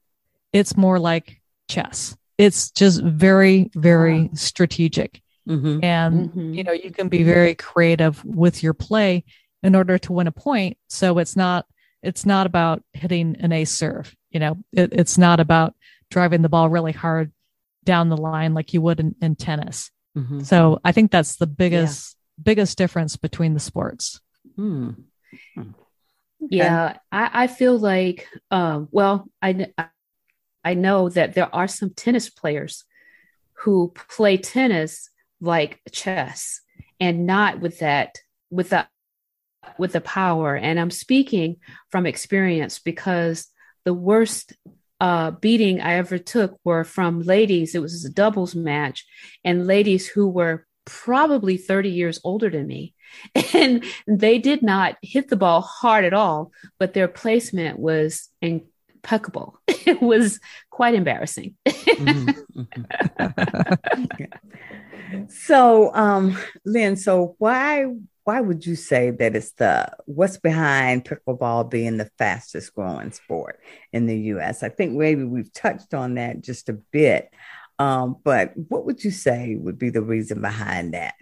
it's 0.52 0.76
more 0.76 0.98
like 0.98 1.40
chess. 1.68 2.16
It's 2.36 2.70
just 2.70 3.02
very, 3.02 3.70
very 3.74 4.22
wow. 4.22 4.30
strategic. 4.34 5.22
Mm-hmm. 5.48 5.84
And, 5.84 6.28
mm-hmm. 6.28 6.54
you 6.54 6.64
know, 6.64 6.72
you 6.72 6.90
can 6.90 7.08
be 7.08 7.22
very 7.22 7.54
creative 7.54 8.24
with 8.24 8.62
your 8.62 8.74
play 8.74 9.24
in 9.62 9.74
order 9.74 9.98
to 9.98 10.12
win 10.12 10.26
a 10.26 10.32
point. 10.32 10.78
So 10.88 11.18
it's 11.18 11.36
not, 11.36 11.66
it's 12.02 12.24
not 12.24 12.46
about 12.46 12.82
hitting 12.92 13.36
an 13.40 13.52
ace 13.52 13.70
serve. 13.70 14.14
You 14.30 14.40
know, 14.40 14.58
it, 14.72 14.92
it's 14.92 15.18
not 15.18 15.40
about 15.40 15.74
driving 16.10 16.42
the 16.42 16.48
ball 16.48 16.68
really 16.68 16.92
hard 16.92 17.32
down 17.84 18.08
the 18.08 18.16
line 18.16 18.54
like 18.54 18.72
you 18.74 18.82
would 18.82 19.00
in, 19.00 19.14
in 19.20 19.36
tennis. 19.36 19.90
Mm-hmm. 20.16 20.40
So 20.40 20.80
I 20.84 20.92
think 20.92 21.10
that's 21.10 21.36
the 21.36 21.46
biggest, 21.46 22.16
yeah. 22.38 22.42
biggest 22.44 22.78
difference 22.78 23.16
between 23.16 23.54
the 23.54 23.60
sports. 23.60 24.20
Hmm. 24.56 24.90
Okay. 25.56 26.56
Yeah, 26.56 26.96
I, 27.12 27.30
I 27.44 27.46
feel 27.46 27.78
like, 27.78 28.26
um, 28.50 28.88
well, 28.90 29.28
I, 29.42 29.68
I 30.64 30.75
know 30.75 31.08
that 31.10 31.34
there 31.34 31.54
are 31.54 31.68
some 31.68 31.90
tennis 31.90 32.30
players 32.30 32.84
who 33.52 33.92
play 34.08 34.37
tennis 34.37 35.10
like 35.40 35.80
chess 35.92 36.60
and 36.99 37.26
not 37.26 37.60
with 37.60 37.80
that, 37.80 38.16
with 38.50 38.70
the, 38.70 38.87
with 39.78 39.92
the 39.92 40.00
power. 40.00 40.56
And 40.56 40.80
I'm 40.80 40.90
speaking 40.90 41.56
from 41.90 42.06
experience 42.06 42.78
because 42.78 43.46
the 43.84 43.94
worst 43.94 44.54
uh, 45.00 45.30
beating 45.30 45.80
I 45.80 45.94
ever 45.94 46.18
took 46.18 46.58
were 46.64 46.84
from 46.84 47.22
ladies. 47.22 47.75
It 47.75 47.80
was 47.80 48.04
a 48.04 48.10
doubles 48.10 48.54
match, 48.54 49.06
and 49.44 49.66
ladies 49.66 50.06
who 50.06 50.28
were 50.28 50.66
probably 50.84 51.56
30 51.56 51.90
years 51.90 52.20
older 52.22 52.50
than 52.50 52.66
me. 52.66 52.94
And 53.54 53.84
they 54.06 54.38
did 54.38 54.62
not 54.62 54.96
hit 55.02 55.28
the 55.28 55.36
ball 55.36 55.60
hard 55.60 56.04
at 56.04 56.14
all, 56.14 56.52
but 56.78 56.94
their 56.94 57.08
placement 57.08 57.78
was 57.78 58.28
impeccable. 58.40 59.58
It 59.86 60.02
was 60.02 60.40
quite 60.68 60.94
embarrassing. 60.94 61.54
mm-hmm. 61.66 62.60
mm-hmm. 62.60 64.24
so, 65.28 65.92
um, 65.94 66.36
Lynn, 66.66 66.96
so 66.96 67.34
why 67.38 67.86
why 68.24 68.40
would 68.40 68.64
you 68.64 68.76
say 68.76 69.10
that 69.10 69.34
it's 69.34 69.52
the 69.52 69.90
what's 70.06 70.36
behind 70.36 71.04
pickleball 71.04 71.70
being 71.70 71.96
the 71.96 72.10
fastest 72.18 72.74
growing 72.74 73.12
sport 73.12 73.60
in 73.92 74.06
the 74.06 74.16
US? 74.34 74.62
I 74.62 74.68
think 74.68 74.92
maybe 74.92 75.24
we've 75.24 75.52
touched 75.52 75.94
on 75.94 76.14
that 76.14 76.40
just 76.40 76.68
a 76.68 76.74
bit. 76.74 77.32
Um, 77.78 78.18
but 78.22 78.52
what 78.68 78.84
would 78.84 79.02
you 79.02 79.10
say 79.10 79.56
would 79.56 79.78
be 79.78 79.90
the 79.90 80.02
reason 80.02 80.42
behind 80.42 80.94
that? 80.94 81.14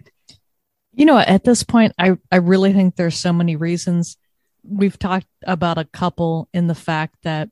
You 0.93 1.05
know, 1.05 1.17
at 1.17 1.43
this 1.43 1.63
point, 1.63 1.93
I, 1.97 2.17
I 2.31 2.37
really 2.37 2.73
think 2.73 2.95
there's 2.95 3.17
so 3.17 3.31
many 3.31 3.55
reasons. 3.55 4.17
We've 4.63 4.97
talked 4.97 5.27
about 5.43 5.77
a 5.77 5.85
couple 5.85 6.49
in 6.53 6.67
the 6.67 6.75
fact 6.75 7.15
that 7.23 7.49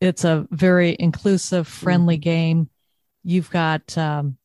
it's 0.00 0.24
a 0.24 0.46
very 0.50 0.96
inclusive, 0.98 1.66
friendly 1.66 2.16
mm-hmm. 2.16 2.22
game. 2.22 2.70
You've 3.22 3.50
got, 3.50 3.96
um, 3.96 4.36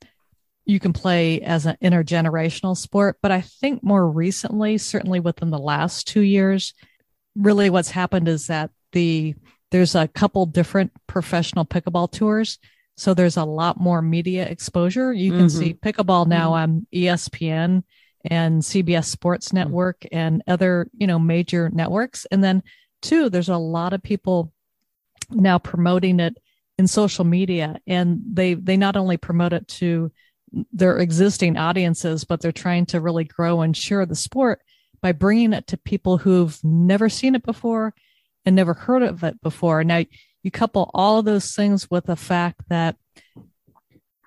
you 0.66 0.80
can 0.80 0.94
play 0.94 1.42
as 1.42 1.66
an 1.66 1.78
intergenerational 1.82 2.78
sport, 2.78 3.18
but 3.22 3.32
I 3.32 3.42
think 3.42 3.84
more 3.84 4.08
recently, 4.10 4.78
certainly 4.78 5.20
within 5.20 5.50
the 5.50 5.60
last 5.60 6.08
two 6.08 6.22
years, 6.22 6.74
really 7.36 7.70
what's 7.70 7.92
happened 7.92 8.28
is 8.28 8.48
that 8.48 8.70
the 8.92 9.36
there's 9.72 9.96
a 9.96 10.08
couple 10.08 10.46
different 10.46 10.92
professional 11.08 11.66
pickleball 11.66 12.12
tours 12.12 12.60
so 12.98 13.14
there's 13.14 13.38
a 13.38 13.46
lot 13.46 13.80
more 13.80 14.02
media 14.02 14.46
exposure 14.46 15.14
you 15.14 15.32
can 15.32 15.46
mm-hmm. 15.46 15.60
see 15.60 15.74
pickleball 15.74 16.28
now 16.28 16.52
mm-hmm. 16.52 16.74
on 16.74 16.88
espn 16.94 17.84
and 18.26 18.62
cbs 18.62 19.06
sports 19.06 19.50
mm-hmm. 19.50 19.58
network 19.58 20.06
and 20.12 20.44
other 20.48 20.90
you 20.94 21.08
know 21.08 21.20
major 21.20 21.70
networks 21.70 22.26
and 22.32 22.44
then 22.44 22.64
two 23.02 23.30
there's 23.30 23.50
a 23.50 23.58
lot 23.58 23.94
of 23.94 24.04
people 24.04 24.52
now 25.32 25.58
promoting 25.58 26.20
it 26.20 26.38
in 26.78 26.88
social 26.88 27.26
media 27.26 27.80
and 27.88 28.22
they 28.34 28.54
they 28.54 28.78
not 28.78 28.96
only 28.96 29.18
promote 29.18 29.54
it 29.54 29.68
to 29.68 30.12
their 30.74 30.98
existing 30.98 31.58
audiences 31.58 32.24
but 32.24 32.42
they're 32.42 32.52
trying 32.52 32.86
to 32.86 33.00
really 33.00 33.24
grow 33.24 33.62
and 33.62 33.78
share 33.78 34.06
the 34.06 34.16
sport 34.16 34.62
by 35.02 35.12
bringing 35.12 35.54
it 35.54 35.68
to 35.68 35.78
people 35.78 36.18
who've 36.18 36.60
never 36.64 37.10
seen 37.10 37.36
it 37.36 37.44
before 37.44 37.94
and 38.46 38.56
never 38.56 38.74
heard 38.74 39.04
of 39.04 39.24
it 39.24 39.42
before. 39.42 39.84
Now, 39.84 40.04
you 40.44 40.52
couple 40.52 40.90
all 40.94 41.20
of 41.20 41.26
those 41.26 41.54
things 41.56 41.90
with 41.90 42.06
the 42.06 42.16
fact 42.16 42.62
that 42.70 42.96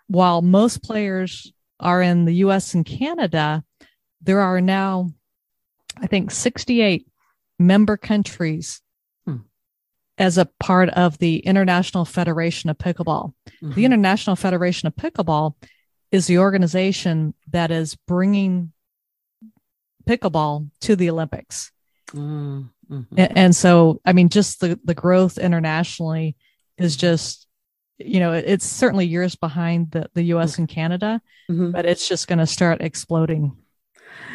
while 0.06 0.42
most 0.42 0.82
players 0.82 1.52
are 1.80 2.02
in 2.02 2.24
the 2.24 2.34
US 2.34 2.74
and 2.74 2.84
Canada, 2.84 3.64
there 4.22 4.40
are 4.40 4.60
now, 4.60 5.10
I 6.00 6.06
think, 6.06 6.30
68 6.30 7.06
member 7.58 7.96
countries 7.96 8.80
hmm. 9.26 9.38
as 10.18 10.38
a 10.38 10.48
part 10.60 10.88
of 10.90 11.18
the 11.18 11.38
International 11.38 12.04
Federation 12.04 12.70
of 12.70 12.78
Pickleball. 12.78 13.34
Mm-hmm. 13.62 13.74
The 13.74 13.84
International 13.84 14.36
Federation 14.36 14.86
of 14.86 14.94
Pickleball 14.94 15.54
is 16.10 16.26
the 16.26 16.38
organization 16.38 17.34
that 17.50 17.70
is 17.70 17.96
bringing 18.06 18.72
pickleball 20.06 20.70
to 20.80 20.94
the 20.94 21.10
Olympics. 21.10 21.72
Mm-hmm. 22.08 23.00
And, 23.16 23.38
and, 23.38 23.56
so, 23.56 24.00
I 24.04 24.12
mean, 24.12 24.28
just 24.28 24.60
the, 24.60 24.78
the 24.84 24.94
growth 24.94 25.38
internationally 25.38 26.36
is 26.76 26.96
just, 26.96 27.46
you 27.98 28.20
know, 28.20 28.32
it's 28.32 28.66
certainly 28.66 29.06
years 29.06 29.34
behind 29.34 29.92
the, 29.92 30.10
the 30.14 30.24
US 30.24 30.58
and 30.58 30.68
Canada, 30.68 31.22
mm-hmm. 31.50 31.70
but 31.70 31.86
it's 31.86 32.06
just 32.06 32.28
going 32.28 32.38
to 32.38 32.46
start 32.46 32.82
exploding. 32.82 33.56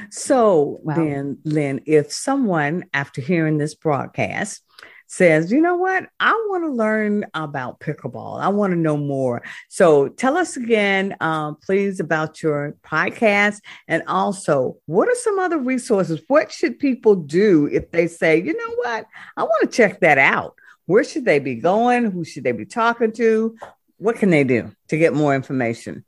So 0.10 0.79
wow. 0.84 0.96
then, 0.96 1.39
Lynn, 1.43 1.81
if 1.86 2.12
someone, 2.12 2.86
after 2.93 3.22
hearing 3.22 3.57
this 3.57 3.75
broadcast, 3.75 4.62
says, 5.07 5.51
you 5.51 5.62
know 5.62 5.75
what? 5.75 6.05
I 6.19 6.31
want 6.50 6.65
to 6.65 6.72
learn 6.72 7.25
about 7.34 7.79
pickleball. 7.79 8.41
I 8.41 8.50
want 8.50 8.72
to 8.72 8.77
know 8.77 8.98
more. 8.98 9.41
So 9.69 10.10
tell 10.10 10.38
us 10.38 10.57
again, 10.57 11.15
um, 11.22 11.57
please, 11.63 12.00
about 12.00 12.43
your 12.43 12.75
podcast. 12.84 13.62
And 13.88 14.03
also, 14.07 14.77
what 14.86 15.07
are 15.07 15.15
some 15.15 15.39
other 15.39 15.60
resources? 15.60 16.22
What 16.27 16.51
should 16.51 16.77
people 16.77 17.15
do 17.15 17.67
if 17.67 17.91
they 17.91 18.07
say, 18.07 18.41
you 18.41 18.53
know 18.53 18.75
what? 18.75 19.05
I 19.38 19.43
want 19.43 19.62
to 19.62 19.75
check 19.75 20.01
that 20.01 20.17
out. 20.17 20.55
Where 20.86 21.03
should 21.03 21.25
they 21.25 21.39
be 21.39 21.55
going? 21.55 22.12
Who 22.12 22.24
should 22.24 22.43
they 22.43 22.51
be 22.51 22.65
talking 22.65 23.12
to? 23.13 23.55
What 23.98 24.17
can 24.17 24.29
they 24.29 24.43
do 24.43 24.72
to 24.89 24.98
get 24.98 25.13
more 25.13 25.34
information? 25.34 26.05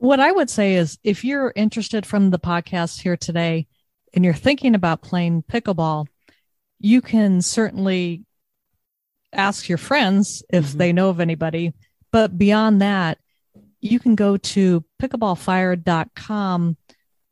What 0.00 0.18
I 0.18 0.32
would 0.32 0.48
say 0.48 0.76
is 0.76 0.98
if 1.04 1.24
you're 1.24 1.52
interested 1.54 2.06
from 2.06 2.30
the 2.30 2.38
podcast 2.38 3.02
here 3.02 3.18
today 3.18 3.66
and 4.14 4.24
you're 4.24 4.32
thinking 4.32 4.74
about 4.74 5.02
playing 5.02 5.42
pickleball, 5.42 6.06
you 6.78 7.02
can 7.02 7.42
certainly 7.42 8.24
ask 9.30 9.68
your 9.68 9.76
friends 9.76 10.42
if 10.48 10.68
mm-hmm. 10.68 10.78
they 10.78 10.94
know 10.94 11.10
of 11.10 11.20
anybody. 11.20 11.74
But 12.12 12.38
beyond 12.38 12.80
that, 12.80 13.18
you 13.82 14.00
can 14.00 14.14
go 14.14 14.38
to 14.38 14.82
pickleballfire.com 15.02 16.76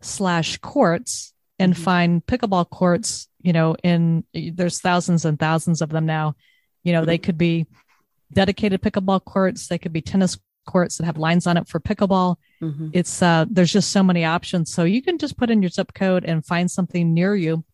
slash 0.03 0.59
courts 0.59 1.33
and 1.59 1.73
mm-hmm. 1.73 1.83
find 1.83 2.27
pickleball 2.27 2.69
courts, 2.69 3.29
you 3.41 3.55
know, 3.55 3.77
in 3.83 4.25
there's 4.35 4.83
thousands 4.83 5.25
and 5.25 5.39
thousands 5.39 5.81
of 5.81 5.89
them 5.89 6.05
now. 6.05 6.37
You 6.85 6.93
know, 6.93 7.07
they 7.07 7.17
could 7.17 7.39
be 7.39 7.67
dedicated 8.31 8.83
pickleball 8.83 9.25
courts, 9.25 9.69
they 9.69 9.79
could 9.79 9.95
be 9.95 10.03
tennis 10.03 10.37
courts 10.69 10.99
that 10.99 11.07
have 11.07 11.19
lines 11.19 11.47
on 11.49 11.57
it 11.57 11.67
for 11.67 11.81
pickleball. 11.81 12.37
Mm-hmm. 12.63 12.91
It's 12.93 13.23
uh 13.23 13.47
there's 13.51 13.73
just 13.73 13.91
so 13.91 14.03
many 14.03 14.25
options. 14.25 14.73
So 14.73 14.85
you 14.85 15.03
can 15.03 15.19
just 15.19 15.37
put 15.37 15.51
in 15.51 15.63
your 15.63 15.71
zip 15.71 15.93
code 15.95 16.25
and 16.25 16.47
find 16.47 16.71
something 16.71 17.13
near 17.13 17.35
you 17.35 17.65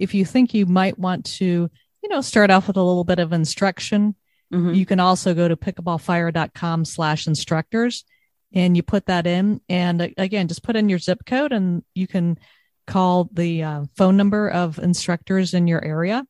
if 0.00 0.14
you 0.14 0.24
think 0.24 0.54
you 0.54 0.66
might 0.66 0.98
want 0.98 1.26
to, 1.26 1.70
you 2.02 2.08
know, 2.08 2.22
start 2.22 2.50
off 2.50 2.66
with 2.66 2.78
a 2.78 2.82
little 2.82 3.04
bit 3.04 3.18
of 3.18 3.32
instruction, 3.32 4.16
mm-hmm. 4.52 4.72
you 4.72 4.86
can 4.86 4.98
also 4.98 5.34
go 5.34 5.46
to 5.46 5.56
pickleballfire.com 5.56 6.86
slash 6.86 7.26
instructors 7.26 8.04
and 8.52 8.76
you 8.76 8.82
put 8.82 9.06
that 9.06 9.26
in. 9.26 9.60
And 9.68 10.02
uh, 10.02 10.08
again, 10.16 10.48
just 10.48 10.64
put 10.64 10.74
in 10.74 10.88
your 10.88 10.98
zip 10.98 11.24
code 11.26 11.52
and 11.52 11.84
you 11.94 12.06
can 12.06 12.38
call 12.86 13.28
the 13.32 13.62
uh, 13.62 13.84
phone 13.94 14.16
number 14.16 14.48
of 14.48 14.78
instructors 14.78 15.52
in 15.52 15.68
your 15.68 15.84
area 15.84 16.26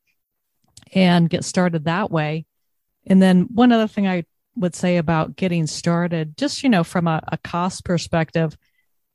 and 0.93 1.29
get 1.29 1.45
started 1.45 1.85
that 1.85 2.11
way. 2.11 2.45
And 3.07 3.21
then 3.21 3.47
one 3.53 3.71
other 3.71 3.87
thing 3.87 4.05
I 4.05 4.25
would 4.61 4.75
say 4.75 4.97
about 4.97 5.35
getting 5.35 5.67
started, 5.67 6.37
just, 6.37 6.63
you 6.63 6.69
know, 6.69 6.83
from 6.83 7.07
a, 7.07 7.21
a 7.27 7.37
cost 7.37 7.83
perspective, 7.83 8.57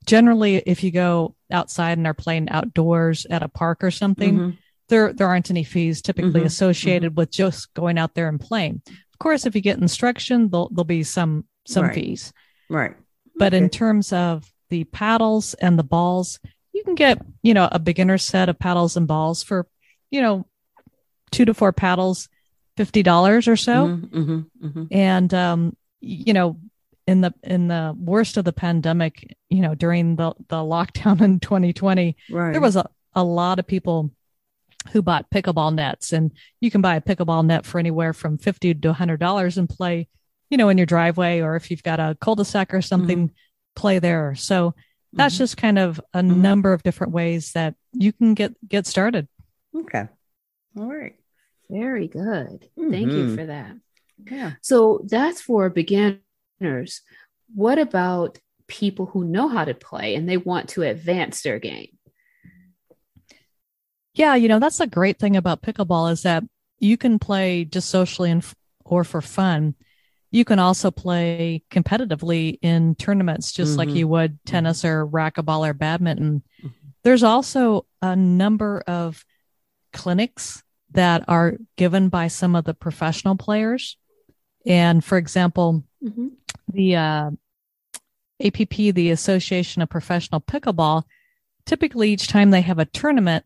generally 0.07 0.55
if 0.55 0.83
you 0.83 0.89
go 0.89 1.35
outside 1.51 1.97
and 1.97 2.07
are 2.07 2.13
playing 2.15 2.49
outdoors 2.49 3.27
at 3.29 3.43
a 3.43 3.47
park 3.47 3.83
or 3.83 3.91
something 3.91 4.35
mm-hmm. 4.35 4.49
there 4.87 5.13
there 5.13 5.27
aren't 5.27 5.51
any 5.51 5.63
fees 5.63 6.01
typically 6.01 6.39
mm-hmm. 6.39 6.47
associated 6.47 7.11
mm-hmm. 7.11 7.19
with 7.19 7.29
just 7.29 7.71
going 7.75 7.97
out 7.99 8.15
there 8.15 8.27
and 8.27 8.39
playing 8.39 8.81
of 8.87 9.19
course 9.19 9.45
if 9.45 9.53
you 9.53 9.61
get 9.61 9.77
instruction 9.77 10.49
there'll, 10.49 10.69
there'll 10.69 10.85
be 10.85 11.03
some 11.03 11.45
some 11.67 11.85
right. 11.85 11.93
fees 11.93 12.33
right 12.69 12.95
but 13.35 13.53
okay. 13.53 13.63
in 13.63 13.69
terms 13.69 14.11
of 14.11 14.51
the 14.69 14.85
paddles 14.85 15.53
and 15.55 15.77
the 15.77 15.83
balls 15.83 16.39
you 16.73 16.83
can 16.83 16.95
get 16.95 17.21
you 17.43 17.53
know 17.53 17.67
a 17.71 17.77
beginner 17.77 18.17
set 18.17 18.49
of 18.49 18.57
paddles 18.57 18.97
and 18.97 19.07
balls 19.07 19.43
for 19.43 19.67
you 20.09 20.21
know 20.21 20.47
two 21.31 21.45
to 21.45 21.53
four 21.53 21.73
paddles 21.73 22.29
fifty 22.77 23.03
dollars 23.03 23.47
or 23.47 23.57
so 23.57 23.87
mm-hmm, 23.87 24.19
mm-hmm, 24.19 24.67
mm-hmm. 24.67 24.83
and 24.91 25.33
um 25.33 25.75
you 25.99 26.33
know 26.33 26.57
in 27.07 27.21
the 27.21 27.33
in 27.41 27.69
the 27.69 27.95
worst 27.97 28.37
of 28.37 28.43
the 28.43 28.53
pandemic, 28.53 29.35
you 29.49 29.61
know, 29.61 29.73
during 29.73 30.17
the 30.17 30.33
the 30.49 30.57
lockdown 30.57 31.21
in 31.23 31.39
2020, 31.39 32.15
right. 32.29 32.51
there 32.51 32.61
was 32.61 32.75
a, 32.75 32.87
a 33.13 33.23
lot 33.23 33.59
of 33.59 33.65
people 33.65 34.11
who 34.91 35.01
bought 35.01 35.29
pickleball 35.31 35.73
nets 35.73 36.13
and 36.13 36.31
you 36.61 36.69
can 36.69 36.81
buy 36.81 36.95
a 36.95 37.01
pickleball 37.01 37.45
net 37.45 37.65
for 37.65 37.79
anywhere 37.79 38.13
from 38.13 38.37
50 38.37 38.75
to 38.75 38.87
100 38.89 39.19
dollars 39.19 39.57
and 39.57 39.67
play 39.67 40.07
you 40.49 40.57
know 40.57 40.69
in 40.69 40.77
your 40.77 40.85
driveway 40.85 41.41
or 41.41 41.57
if 41.57 41.69
you've 41.69 41.83
got 41.83 41.99
a 41.99 42.15
cul-de-sac 42.21 42.73
or 42.73 42.81
something 42.81 43.27
mm-hmm. 43.27 43.35
play 43.75 43.99
there 43.99 44.33
so 44.35 44.73
that's 45.11 45.33
mm-hmm. 45.33 45.43
just 45.43 45.57
kind 45.57 45.77
of 45.77 45.99
a 46.13 46.19
mm-hmm. 46.21 46.41
number 46.41 46.71
of 46.71 46.83
different 46.83 47.11
ways 47.11 47.51
that 47.51 47.75
you 47.91 48.13
can 48.13 48.33
get 48.33 48.53
get 48.65 48.85
started 48.87 49.27
okay 49.75 50.07
all 50.77 50.85
right 50.85 51.15
very 51.69 52.07
good 52.07 52.69
thank 52.77 53.11
you 53.11 53.25
mm-hmm. 53.25 53.35
for 53.35 53.45
that 53.45 53.75
yeah 54.29 54.51
so 54.61 55.01
that's 55.05 55.41
for 55.41 55.69
beginners 55.69 57.01
what 57.53 57.79
about 57.79 58.39
people 58.67 59.05
who 59.07 59.23
know 59.23 59.47
how 59.47 59.65
to 59.65 59.73
play 59.73 60.15
and 60.15 60.27
they 60.27 60.37
want 60.37 60.69
to 60.69 60.83
advance 60.83 61.41
their 61.41 61.59
game? 61.59 61.89
Yeah, 64.13 64.35
you 64.35 64.47
know, 64.47 64.59
that's 64.59 64.79
a 64.79 64.87
great 64.87 65.19
thing 65.19 65.35
about 65.35 65.61
pickleball 65.61 66.11
is 66.11 66.23
that 66.23 66.43
you 66.79 66.97
can 66.97 67.19
play 67.19 67.65
just 67.65 67.89
socially 67.89 68.31
and 68.31 68.45
or 68.83 69.03
for 69.03 69.21
fun. 69.21 69.75
You 70.31 70.43
can 70.43 70.59
also 70.59 70.91
play 70.91 71.63
competitively 71.71 72.57
in 72.61 72.95
tournaments 72.95 73.51
just 73.51 73.71
mm-hmm. 73.71 73.79
like 73.79 73.89
you 73.89 74.07
would 74.07 74.33
mm-hmm. 74.33 74.49
tennis 74.49 74.83
or 74.83 75.05
racquetball 75.05 75.67
or 75.67 75.73
badminton. 75.73 76.43
Mm-hmm. 76.59 76.67
There's 77.03 77.23
also 77.23 77.85
a 78.01 78.15
number 78.15 78.83
of 78.87 79.23
clinics 79.93 80.63
that 80.97 81.23
are 81.27 81.53
given 81.75 82.09
by 82.09 82.27
some 82.27 82.55
of 82.55 82.65
the 82.65 82.73
professional 82.73 83.35
players. 83.35 83.97
And 84.65 85.03
for 85.03 85.19
example, 85.19 85.83
mm-hmm. 86.03 86.29
the 86.73 86.95
uh, 86.95 87.29
APP, 88.43 88.75
the 88.75 89.11
Association 89.11 89.83
of 89.83 89.89
Professional 89.89 90.41
Pickleball, 90.41 91.03
typically 91.67 92.11
each 92.11 92.27
time 92.27 92.49
they 92.49 92.61
have 92.61 92.79
a 92.79 92.85
tournament, 92.85 93.45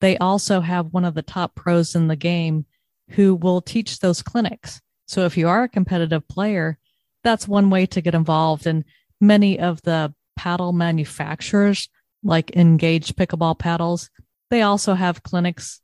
they 0.00 0.16
also 0.18 0.60
have 0.60 0.92
one 0.92 1.04
of 1.04 1.14
the 1.14 1.22
top 1.22 1.56
pros 1.56 1.96
in 1.96 2.06
the 2.06 2.14
game 2.14 2.66
who 3.10 3.34
will 3.34 3.60
teach 3.60 3.98
those 3.98 4.22
clinics. 4.22 4.80
So 5.08 5.24
if 5.24 5.36
you 5.36 5.48
are 5.48 5.64
a 5.64 5.68
competitive 5.68 6.28
player, 6.28 6.78
that's 7.24 7.48
one 7.48 7.68
way 7.68 7.84
to 7.86 8.00
get 8.00 8.14
involved. 8.14 8.64
And 8.64 8.84
many 9.20 9.58
of 9.58 9.82
the 9.82 10.14
paddle 10.36 10.72
manufacturers, 10.72 11.88
like 12.22 12.54
Engage 12.54 13.16
Pickleball 13.16 13.58
Paddles, 13.58 14.08
they 14.50 14.62
also 14.62 14.94
have 14.94 15.24
clinics. 15.24 15.80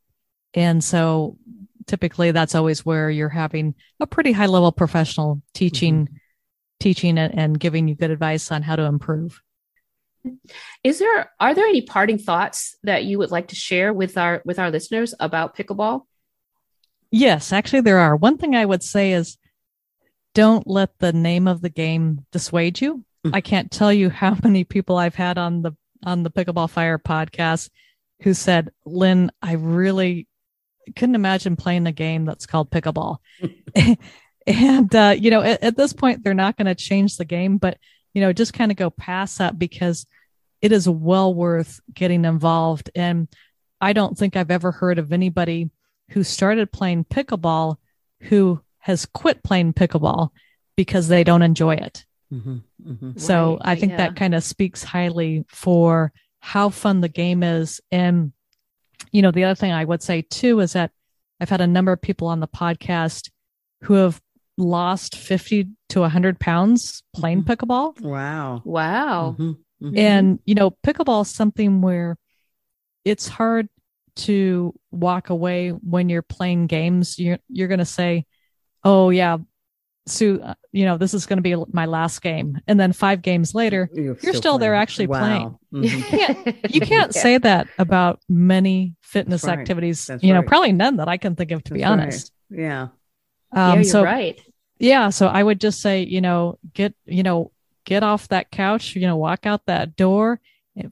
And 0.54 0.82
so 0.82 1.36
typically 1.88 2.30
that's 2.30 2.54
always 2.54 2.86
where 2.86 3.10
you're 3.10 3.28
having 3.28 3.74
a 3.98 4.06
pretty 4.06 4.30
high 4.30 4.46
level 4.46 4.70
professional 4.70 5.42
teaching 5.54 6.04
mm-hmm. 6.04 6.14
teaching 6.78 7.18
and 7.18 7.58
giving 7.58 7.88
you 7.88 7.96
good 7.96 8.12
advice 8.12 8.52
on 8.52 8.62
how 8.62 8.76
to 8.76 8.82
improve 8.82 9.40
is 10.84 10.98
there 10.98 11.30
are 11.40 11.54
there 11.54 11.66
any 11.66 11.80
parting 11.82 12.18
thoughts 12.18 12.76
that 12.82 13.04
you 13.04 13.18
would 13.18 13.30
like 13.30 13.48
to 13.48 13.56
share 13.56 13.92
with 13.92 14.16
our 14.18 14.42
with 14.44 14.58
our 14.58 14.70
listeners 14.70 15.14
about 15.18 15.56
pickleball 15.56 16.02
yes 17.10 17.52
actually 17.52 17.80
there 17.80 17.98
are 17.98 18.14
one 18.14 18.36
thing 18.36 18.54
i 18.54 18.64
would 18.64 18.82
say 18.82 19.12
is 19.12 19.38
don't 20.34 20.66
let 20.66 20.90
the 20.98 21.12
name 21.12 21.48
of 21.48 21.62
the 21.62 21.70
game 21.70 22.24
dissuade 22.30 22.80
you 22.80 23.04
mm-hmm. 23.24 23.34
i 23.34 23.40
can't 23.40 23.70
tell 23.70 23.92
you 23.92 24.10
how 24.10 24.36
many 24.44 24.62
people 24.62 24.96
i've 24.96 25.14
had 25.14 25.38
on 25.38 25.62
the 25.62 25.72
on 26.04 26.22
the 26.22 26.30
pickleball 26.30 26.68
fire 26.68 26.98
podcast 26.98 27.70
who 28.22 28.34
said 28.34 28.70
lynn 28.84 29.30
i 29.40 29.52
really 29.52 30.27
couldn't 30.96 31.14
imagine 31.14 31.56
playing 31.56 31.86
a 31.86 31.92
game 31.92 32.24
that's 32.24 32.46
called 32.46 32.70
pickleball. 32.70 33.18
and 34.46 34.94
uh, 34.94 35.14
you 35.18 35.30
know, 35.30 35.42
at, 35.42 35.62
at 35.62 35.76
this 35.76 35.92
point, 35.92 36.22
they're 36.22 36.34
not 36.34 36.56
going 36.56 36.66
to 36.66 36.74
change 36.74 37.16
the 37.16 37.24
game, 37.24 37.58
but 37.58 37.78
you 38.14 38.20
know, 38.20 38.32
just 38.32 38.54
kind 38.54 38.70
of 38.70 38.76
go 38.76 38.90
past 38.90 39.38
that 39.38 39.58
because 39.58 40.06
it 40.60 40.72
is 40.72 40.88
well 40.88 41.32
worth 41.34 41.80
getting 41.92 42.24
involved. 42.24 42.90
And 42.94 43.28
I 43.80 43.92
don't 43.92 44.16
think 44.18 44.36
I've 44.36 44.50
ever 44.50 44.72
heard 44.72 44.98
of 44.98 45.12
anybody 45.12 45.70
who 46.10 46.24
started 46.24 46.72
playing 46.72 47.04
pickleball 47.04 47.76
who 48.22 48.60
has 48.78 49.06
quit 49.06 49.42
playing 49.42 49.74
pickleball 49.74 50.30
because 50.76 51.08
they 51.08 51.24
don't 51.24 51.42
enjoy 51.42 51.74
it. 51.74 52.04
Mm-hmm, 52.32 52.56
mm-hmm. 52.86 53.18
So 53.18 53.52
right, 53.52 53.60
I 53.62 53.74
think 53.76 53.92
yeah. 53.92 53.98
that 53.98 54.16
kind 54.16 54.34
of 54.34 54.42
speaks 54.42 54.82
highly 54.82 55.44
for 55.48 56.12
how 56.40 56.70
fun 56.70 57.00
the 57.00 57.08
game 57.08 57.42
is. 57.42 57.80
And, 57.90 58.32
you 59.12 59.22
know, 59.22 59.30
the 59.30 59.44
other 59.44 59.54
thing 59.54 59.72
I 59.72 59.84
would 59.84 60.02
say 60.02 60.22
too 60.22 60.60
is 60.60 60.72
that 60.72 60.90
I've 61.40 61.48
had 61.48 61.60
a 61.60 61.66
number 61.66 61.92
of 61.92 62.02
people 62.02 62.28
on 62.28 62.40
the 62.40 62.48
podcast 62.48 63.30
who 63.82 63.94
have 63.94 64.20
lost 64.56 65.16
50 65.16 65.68
to 65.90 66.00
100 66.00 66.40
pounds 66.40 67.02
playing 67.14 67.44
mm-hmm. 67.44 67.50
pickleball. 67.50 68.00
Wow. 68.00 68.62
Wow. 68.64 69.36
Mm-hmm. 69.38 69.86
Mm-hmm. 69.86 69.98
And, 69.98 70.38
you 70.44 70.54
know, 70.54 70.72
pickleball 70.84 71.22
is 71.22 71.30
something 71.30 71.80
where 71.80 72.16
it's 73.04 73.28
hard 73.28 73.68
to 74.16 74.74
walk 74.90 75.30
away 75.30 75.70
when 75.70 76.08
you're 76.08 76.22
playing 76.22 76.66
games. 76.66 77.18
You're, 77.18 77.38
you're 77.48 77.68
going 77.68 77.78
to 77.78 77.84
say, 77.84 78.26
oh, 78.82 79.10
yeah, 79.10 79.38
Sue, 80.10 80.40
uh, 80.42 80.54
you 80.72 80.84
know, 80.84 80.96
this 80.96 81.14
is 81.14 81.26
going 81.26 81.36
to 81.36 81.42
be 81.42 81.54
my 81.72 81.86
last 81.86 82.20
game. 82.22 82.60
And 82.66 82.78
then 82.78 82.92
five 82.92 83.22
games 83.22 83.54
later, 83.54 83.88
you're, 83.92 84.04
you're 84.04 84.16
still, 84.16 84.34
still 84.34 84.58
there 84.58 84.74
actually 84.74 85.06
wow. 85.06 85.18
playing. 85.18 85.58
Mm-hmm. 85.72 85.98
You 85.98 86.04
can't, 86.04 86.74
you 86.74 86.80
can't 86.82 87.14
yeah. 87.14 87.22
say 87.22 87.38
that 87.38 87.68
about 87.78 88.20
many 88.28 88.94
fitness 89.00 89.44
right. 89.44 89.58
activities, 89.58 90.06
That's 90.06 90.22
you 90.22 90.34
know, 90.34 90.42
probably 90.42 90.72
none 90.72 90.96
that 90.96 91.08
I 91.08 91.16
can 91.16 91.36
think 91.36 91.50
of, 91.50 91.62
to 91.64 91.70
That's 91.70 91.78
be 91.78 91.84
honest. 91.84 92.32
Right. 92.50 92.60
Yeah. 92.60 92.88
Um, 93.52 93.78
yeah, 93.78 93.82
so, 93.82 94.02
right. 94.02 94.40
Yeah. 94.78 95.10
So 95.10 95.26
I 95.26 95.42
would 95.42 95.60
just 95.60 95.80
say, 95.80 96.02
you 96.02 96.20
know, 96.20 96.58
get, 96.74 96.94
you 97.06 97.22
know, 97.22 97.52
get 97.84 98.02
off 98.02 98.28
that 98.28 98.50
couch, 98.50 98.94
you 98.94 99.06
know, 99.06 99.16
walk 99.16 99.46
out 99.46 99.66
that 99.66 99.96
door, 99.96 100.40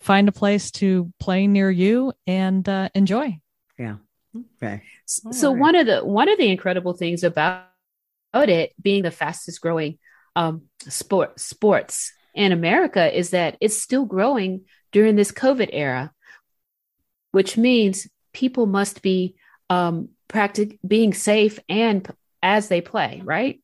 find 0.01 0.29
a 0.29 0.33
place 0.33 0.71
to 0.73 1.13
play 1.21 1.47
near 1.47 1.71
you 1.71 2.13
and 2.27 2.69
uh, 2.69 2.89
enjoy. 2.95 3.39
Yeah. 3.79 3.97
Okay. 4.63 4.83
So 5.07 5.53
right. 5.53 5.61
one 5.61 5.75
of 5.77 5.87
the 5.87 6.05
one 6.05 6.29
of 6.29 6.39
the 6.39 6.51
incredible 6.51 6.93
things 6.93 7.23
about 7.23 7.67
it 8.43 8.73
being 8.81 9.03
the 9.03 9.11
fastest 9.11 9.61
growing 9.61 9.99
um, 10.35 10.63
sport 10.81 11.41
sports 11.41 12.13
in 12.35 12.53
America 12.53 13.17
is 13.17 13.31
that 13.31 13.57
it's 13.61 13.81
still 13.81 14.05
growing 14.05 14.63
during 14.93 15.17
this 15.17 15.33
COVID 15.33 15.71
era, 15.73 16.13
which 17.33 17.57
means 17.57 18.07
people 18.33 18.67
must 18.67 19.03
be 19.03 19.35
um, 19.71 20.11
practic- 20.29 20.79
being 20.87 21.15
safe 21.15 21.59
and 21.69 22.09
as 22.43 22.69
they 22.69 22.81
play, 22.81 23.23
right? 23.25 23.61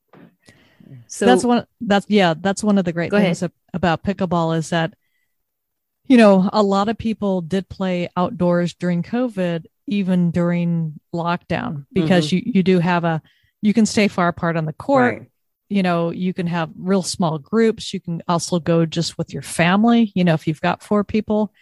So 1.07 1.27
that's 1.27 1.45
one. 1.45 1.67
That's 1.81 2.07
yeah. 2.09 2.35
That's 2.39 2.65
one 2.65 2.79
of 2.79 2.85
the 2.85 2.93
great 2.93 3.11
things 3.11 3.43
ahead. 3.43 3.53
about 3.73 4.03
pickleball 4.03 4.57
is 4.57 4.71
that 4.71 4.95
you 6.07 6.17
know 6.17 6.49
a 6.53 6.63
lot 6.63 6.89
of 6.89 6.99
people 6.99 7.41
did 7.41 7.69
play 7.69 8.09
outdoors 8.17 8.75
during 8.75 9.03
COVID, 9.03 9.67
even 9.87 10.31
during 10.31 10.99
lockdown, 11.15 11.87
because 11.93 12.27
mm-hmm. 12.27 12.49
you 12.49 12.53
you 12.57 12.63
do 12.63 12.79
have 12.79 13.05
a 13.05 13.23
you 13.63 13.73
can 13.73 13.87
stay 13.87 14.09
far 14.09 14.29
apart 14.29 14.57
on 14.57 14.67
the 14.67 14.73
court. 14.73 15.19
Right. 15.21 15.29
You 15.71 15.83
know, 15.83 16.11
you 16.11 16.35
can 16.35 16.47
have 16.49 16.71
real 16.77 17.03
small 17.03 17.39
groups. 17.39 17.95
You 17.95 18.01
can 18.01 18.23
also 18.29 18.61
go 18.61 18.85
just 18.85 19.17
with 19.17 19.33
your 19.33 19.43
family. 19.43 20.13
You 20.15 20.25
know, 20.25 20.35
if 20.35 20.47
you've 20.47 20.61
got 20.61 20.83
four 20.83 21.03
people, 21.03 21.53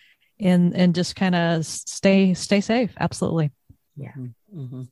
and 0.41 0.75
and 0.75 0.95
just 0.95 1.15
kind 1.15 1.35
of 1.35 1.65
stay 1.65 2.35
stay 2.35 2.61
safe. 2.61 2.93
Absolutely. 2.99 3.53
Yeah. 3.97 4.13
Mm-hmm. 4.53 4.83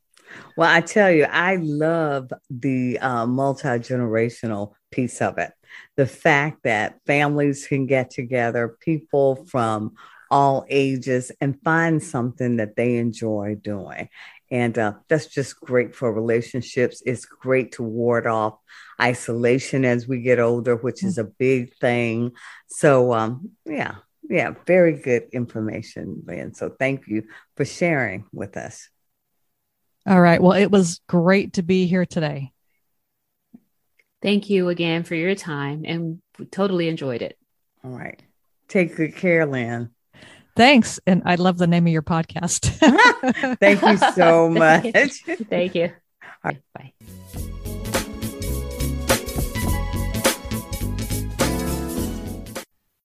Well, 0.57 0.71
I 0.71 0.83
tell 0.83 1.11
you, 1.11 1.25
I 1.25 1.57
love 1.57 2.33
the 2.51 2.99
uh, 2.99 3.27
multi 3.27 3.69
generational 3.69 4.75
piece 4.91 5.21
of 5.21 5.39
it. 5.39 5.53
The 5.97 6.07
fact 6.07 6.65
that 6.65 7.01
families 7.07 7.67
can 7.67 7.87
get 7.87 8.11
together, 8.11 8.77
people 8.81 9.47
from 9.47 9.95
all 10.31 10.67
ages, 10.69 11.33
and 11.41 11.61
find 11.63 12.03
something 12.03 12.57
that 12.57 12.77
they 12.77 12.97
enjoy 12.97 13.57
doing. 13.61 14.09
And 14.51 14.79
uh, 14.79 14.95
that's 15.09 15.27
just 15.27 15.61
great 15.61 15.95
for 15.95 16.13
relationships. 16.13 17.03
It's 17.05 17.27
great 17.27 17.73
to 17.73 17.83
ward 17.83 18.27
off 18.27 18.59
isolation 19.01 19.85
as 19.85 20.09
we 20.09 20.21
get 20.21 20.39
older, 20.39 20.77
which 20.77 21.05
is 21.05 21.19
a 21.19 21.25
big 21.25 21.75
thing. 21.75 22.33
So, 22.69 23.13
um, 23.13 23.51
yeah, 23.67 23.97
yeah, 24.29 24.55
very 24.67 24.95
good 24.95 25.29
information, 25.33 26.23
Lynn. 26.27 26.55
So, 26.55 26.71
thank 26.71 27.07
you 27.09 27.25
for 27.57 27.65
sharing 27.65 28.25
with 28.33 28.57
us. 28.57 28.89
All 30.07 30.21
right. 30.21 30.41
Well, 30.41 30.53
it 30.53 30.71
was 30.71 31.01
great 31.07 31.55
to 31.55 31.63
be 31.63 31.87
here 31.87 32.07
today. 32.07 32.53
Thank 34.23 34.49
you 34.49 34.69
again 34.71 35.05
for 35.05 35.15
your 35.15 35.35
time 35.35 35.83
and 35.85 36.21
we 36.39 36.47
totally 36.47 36.89
enjoyed 36.89 37.21
it. 37.21 37.39
All 37.85 37.91
right. 37.91 38.21
Take 38.69 38.97
good 38.97 39.17
care, 39.17 39.47
Lynn. 39.47 39.91
Thanks. 40.59 40.99
And 41.07 41.23
I 41.25 41.37
love 41.37 41.57
the 41.57 41.69
name 41.69 41.87
of 41.87 41.93
your 41.93 42.03
podcast. 42.03 42.67
Thank 43.59 43.81
you 43.81 43.97
so 44.13 44.51
much. 44.51 45.23
Thank 45.49 45.75
you. 45.77 45.93
Bye. 46.43 47.48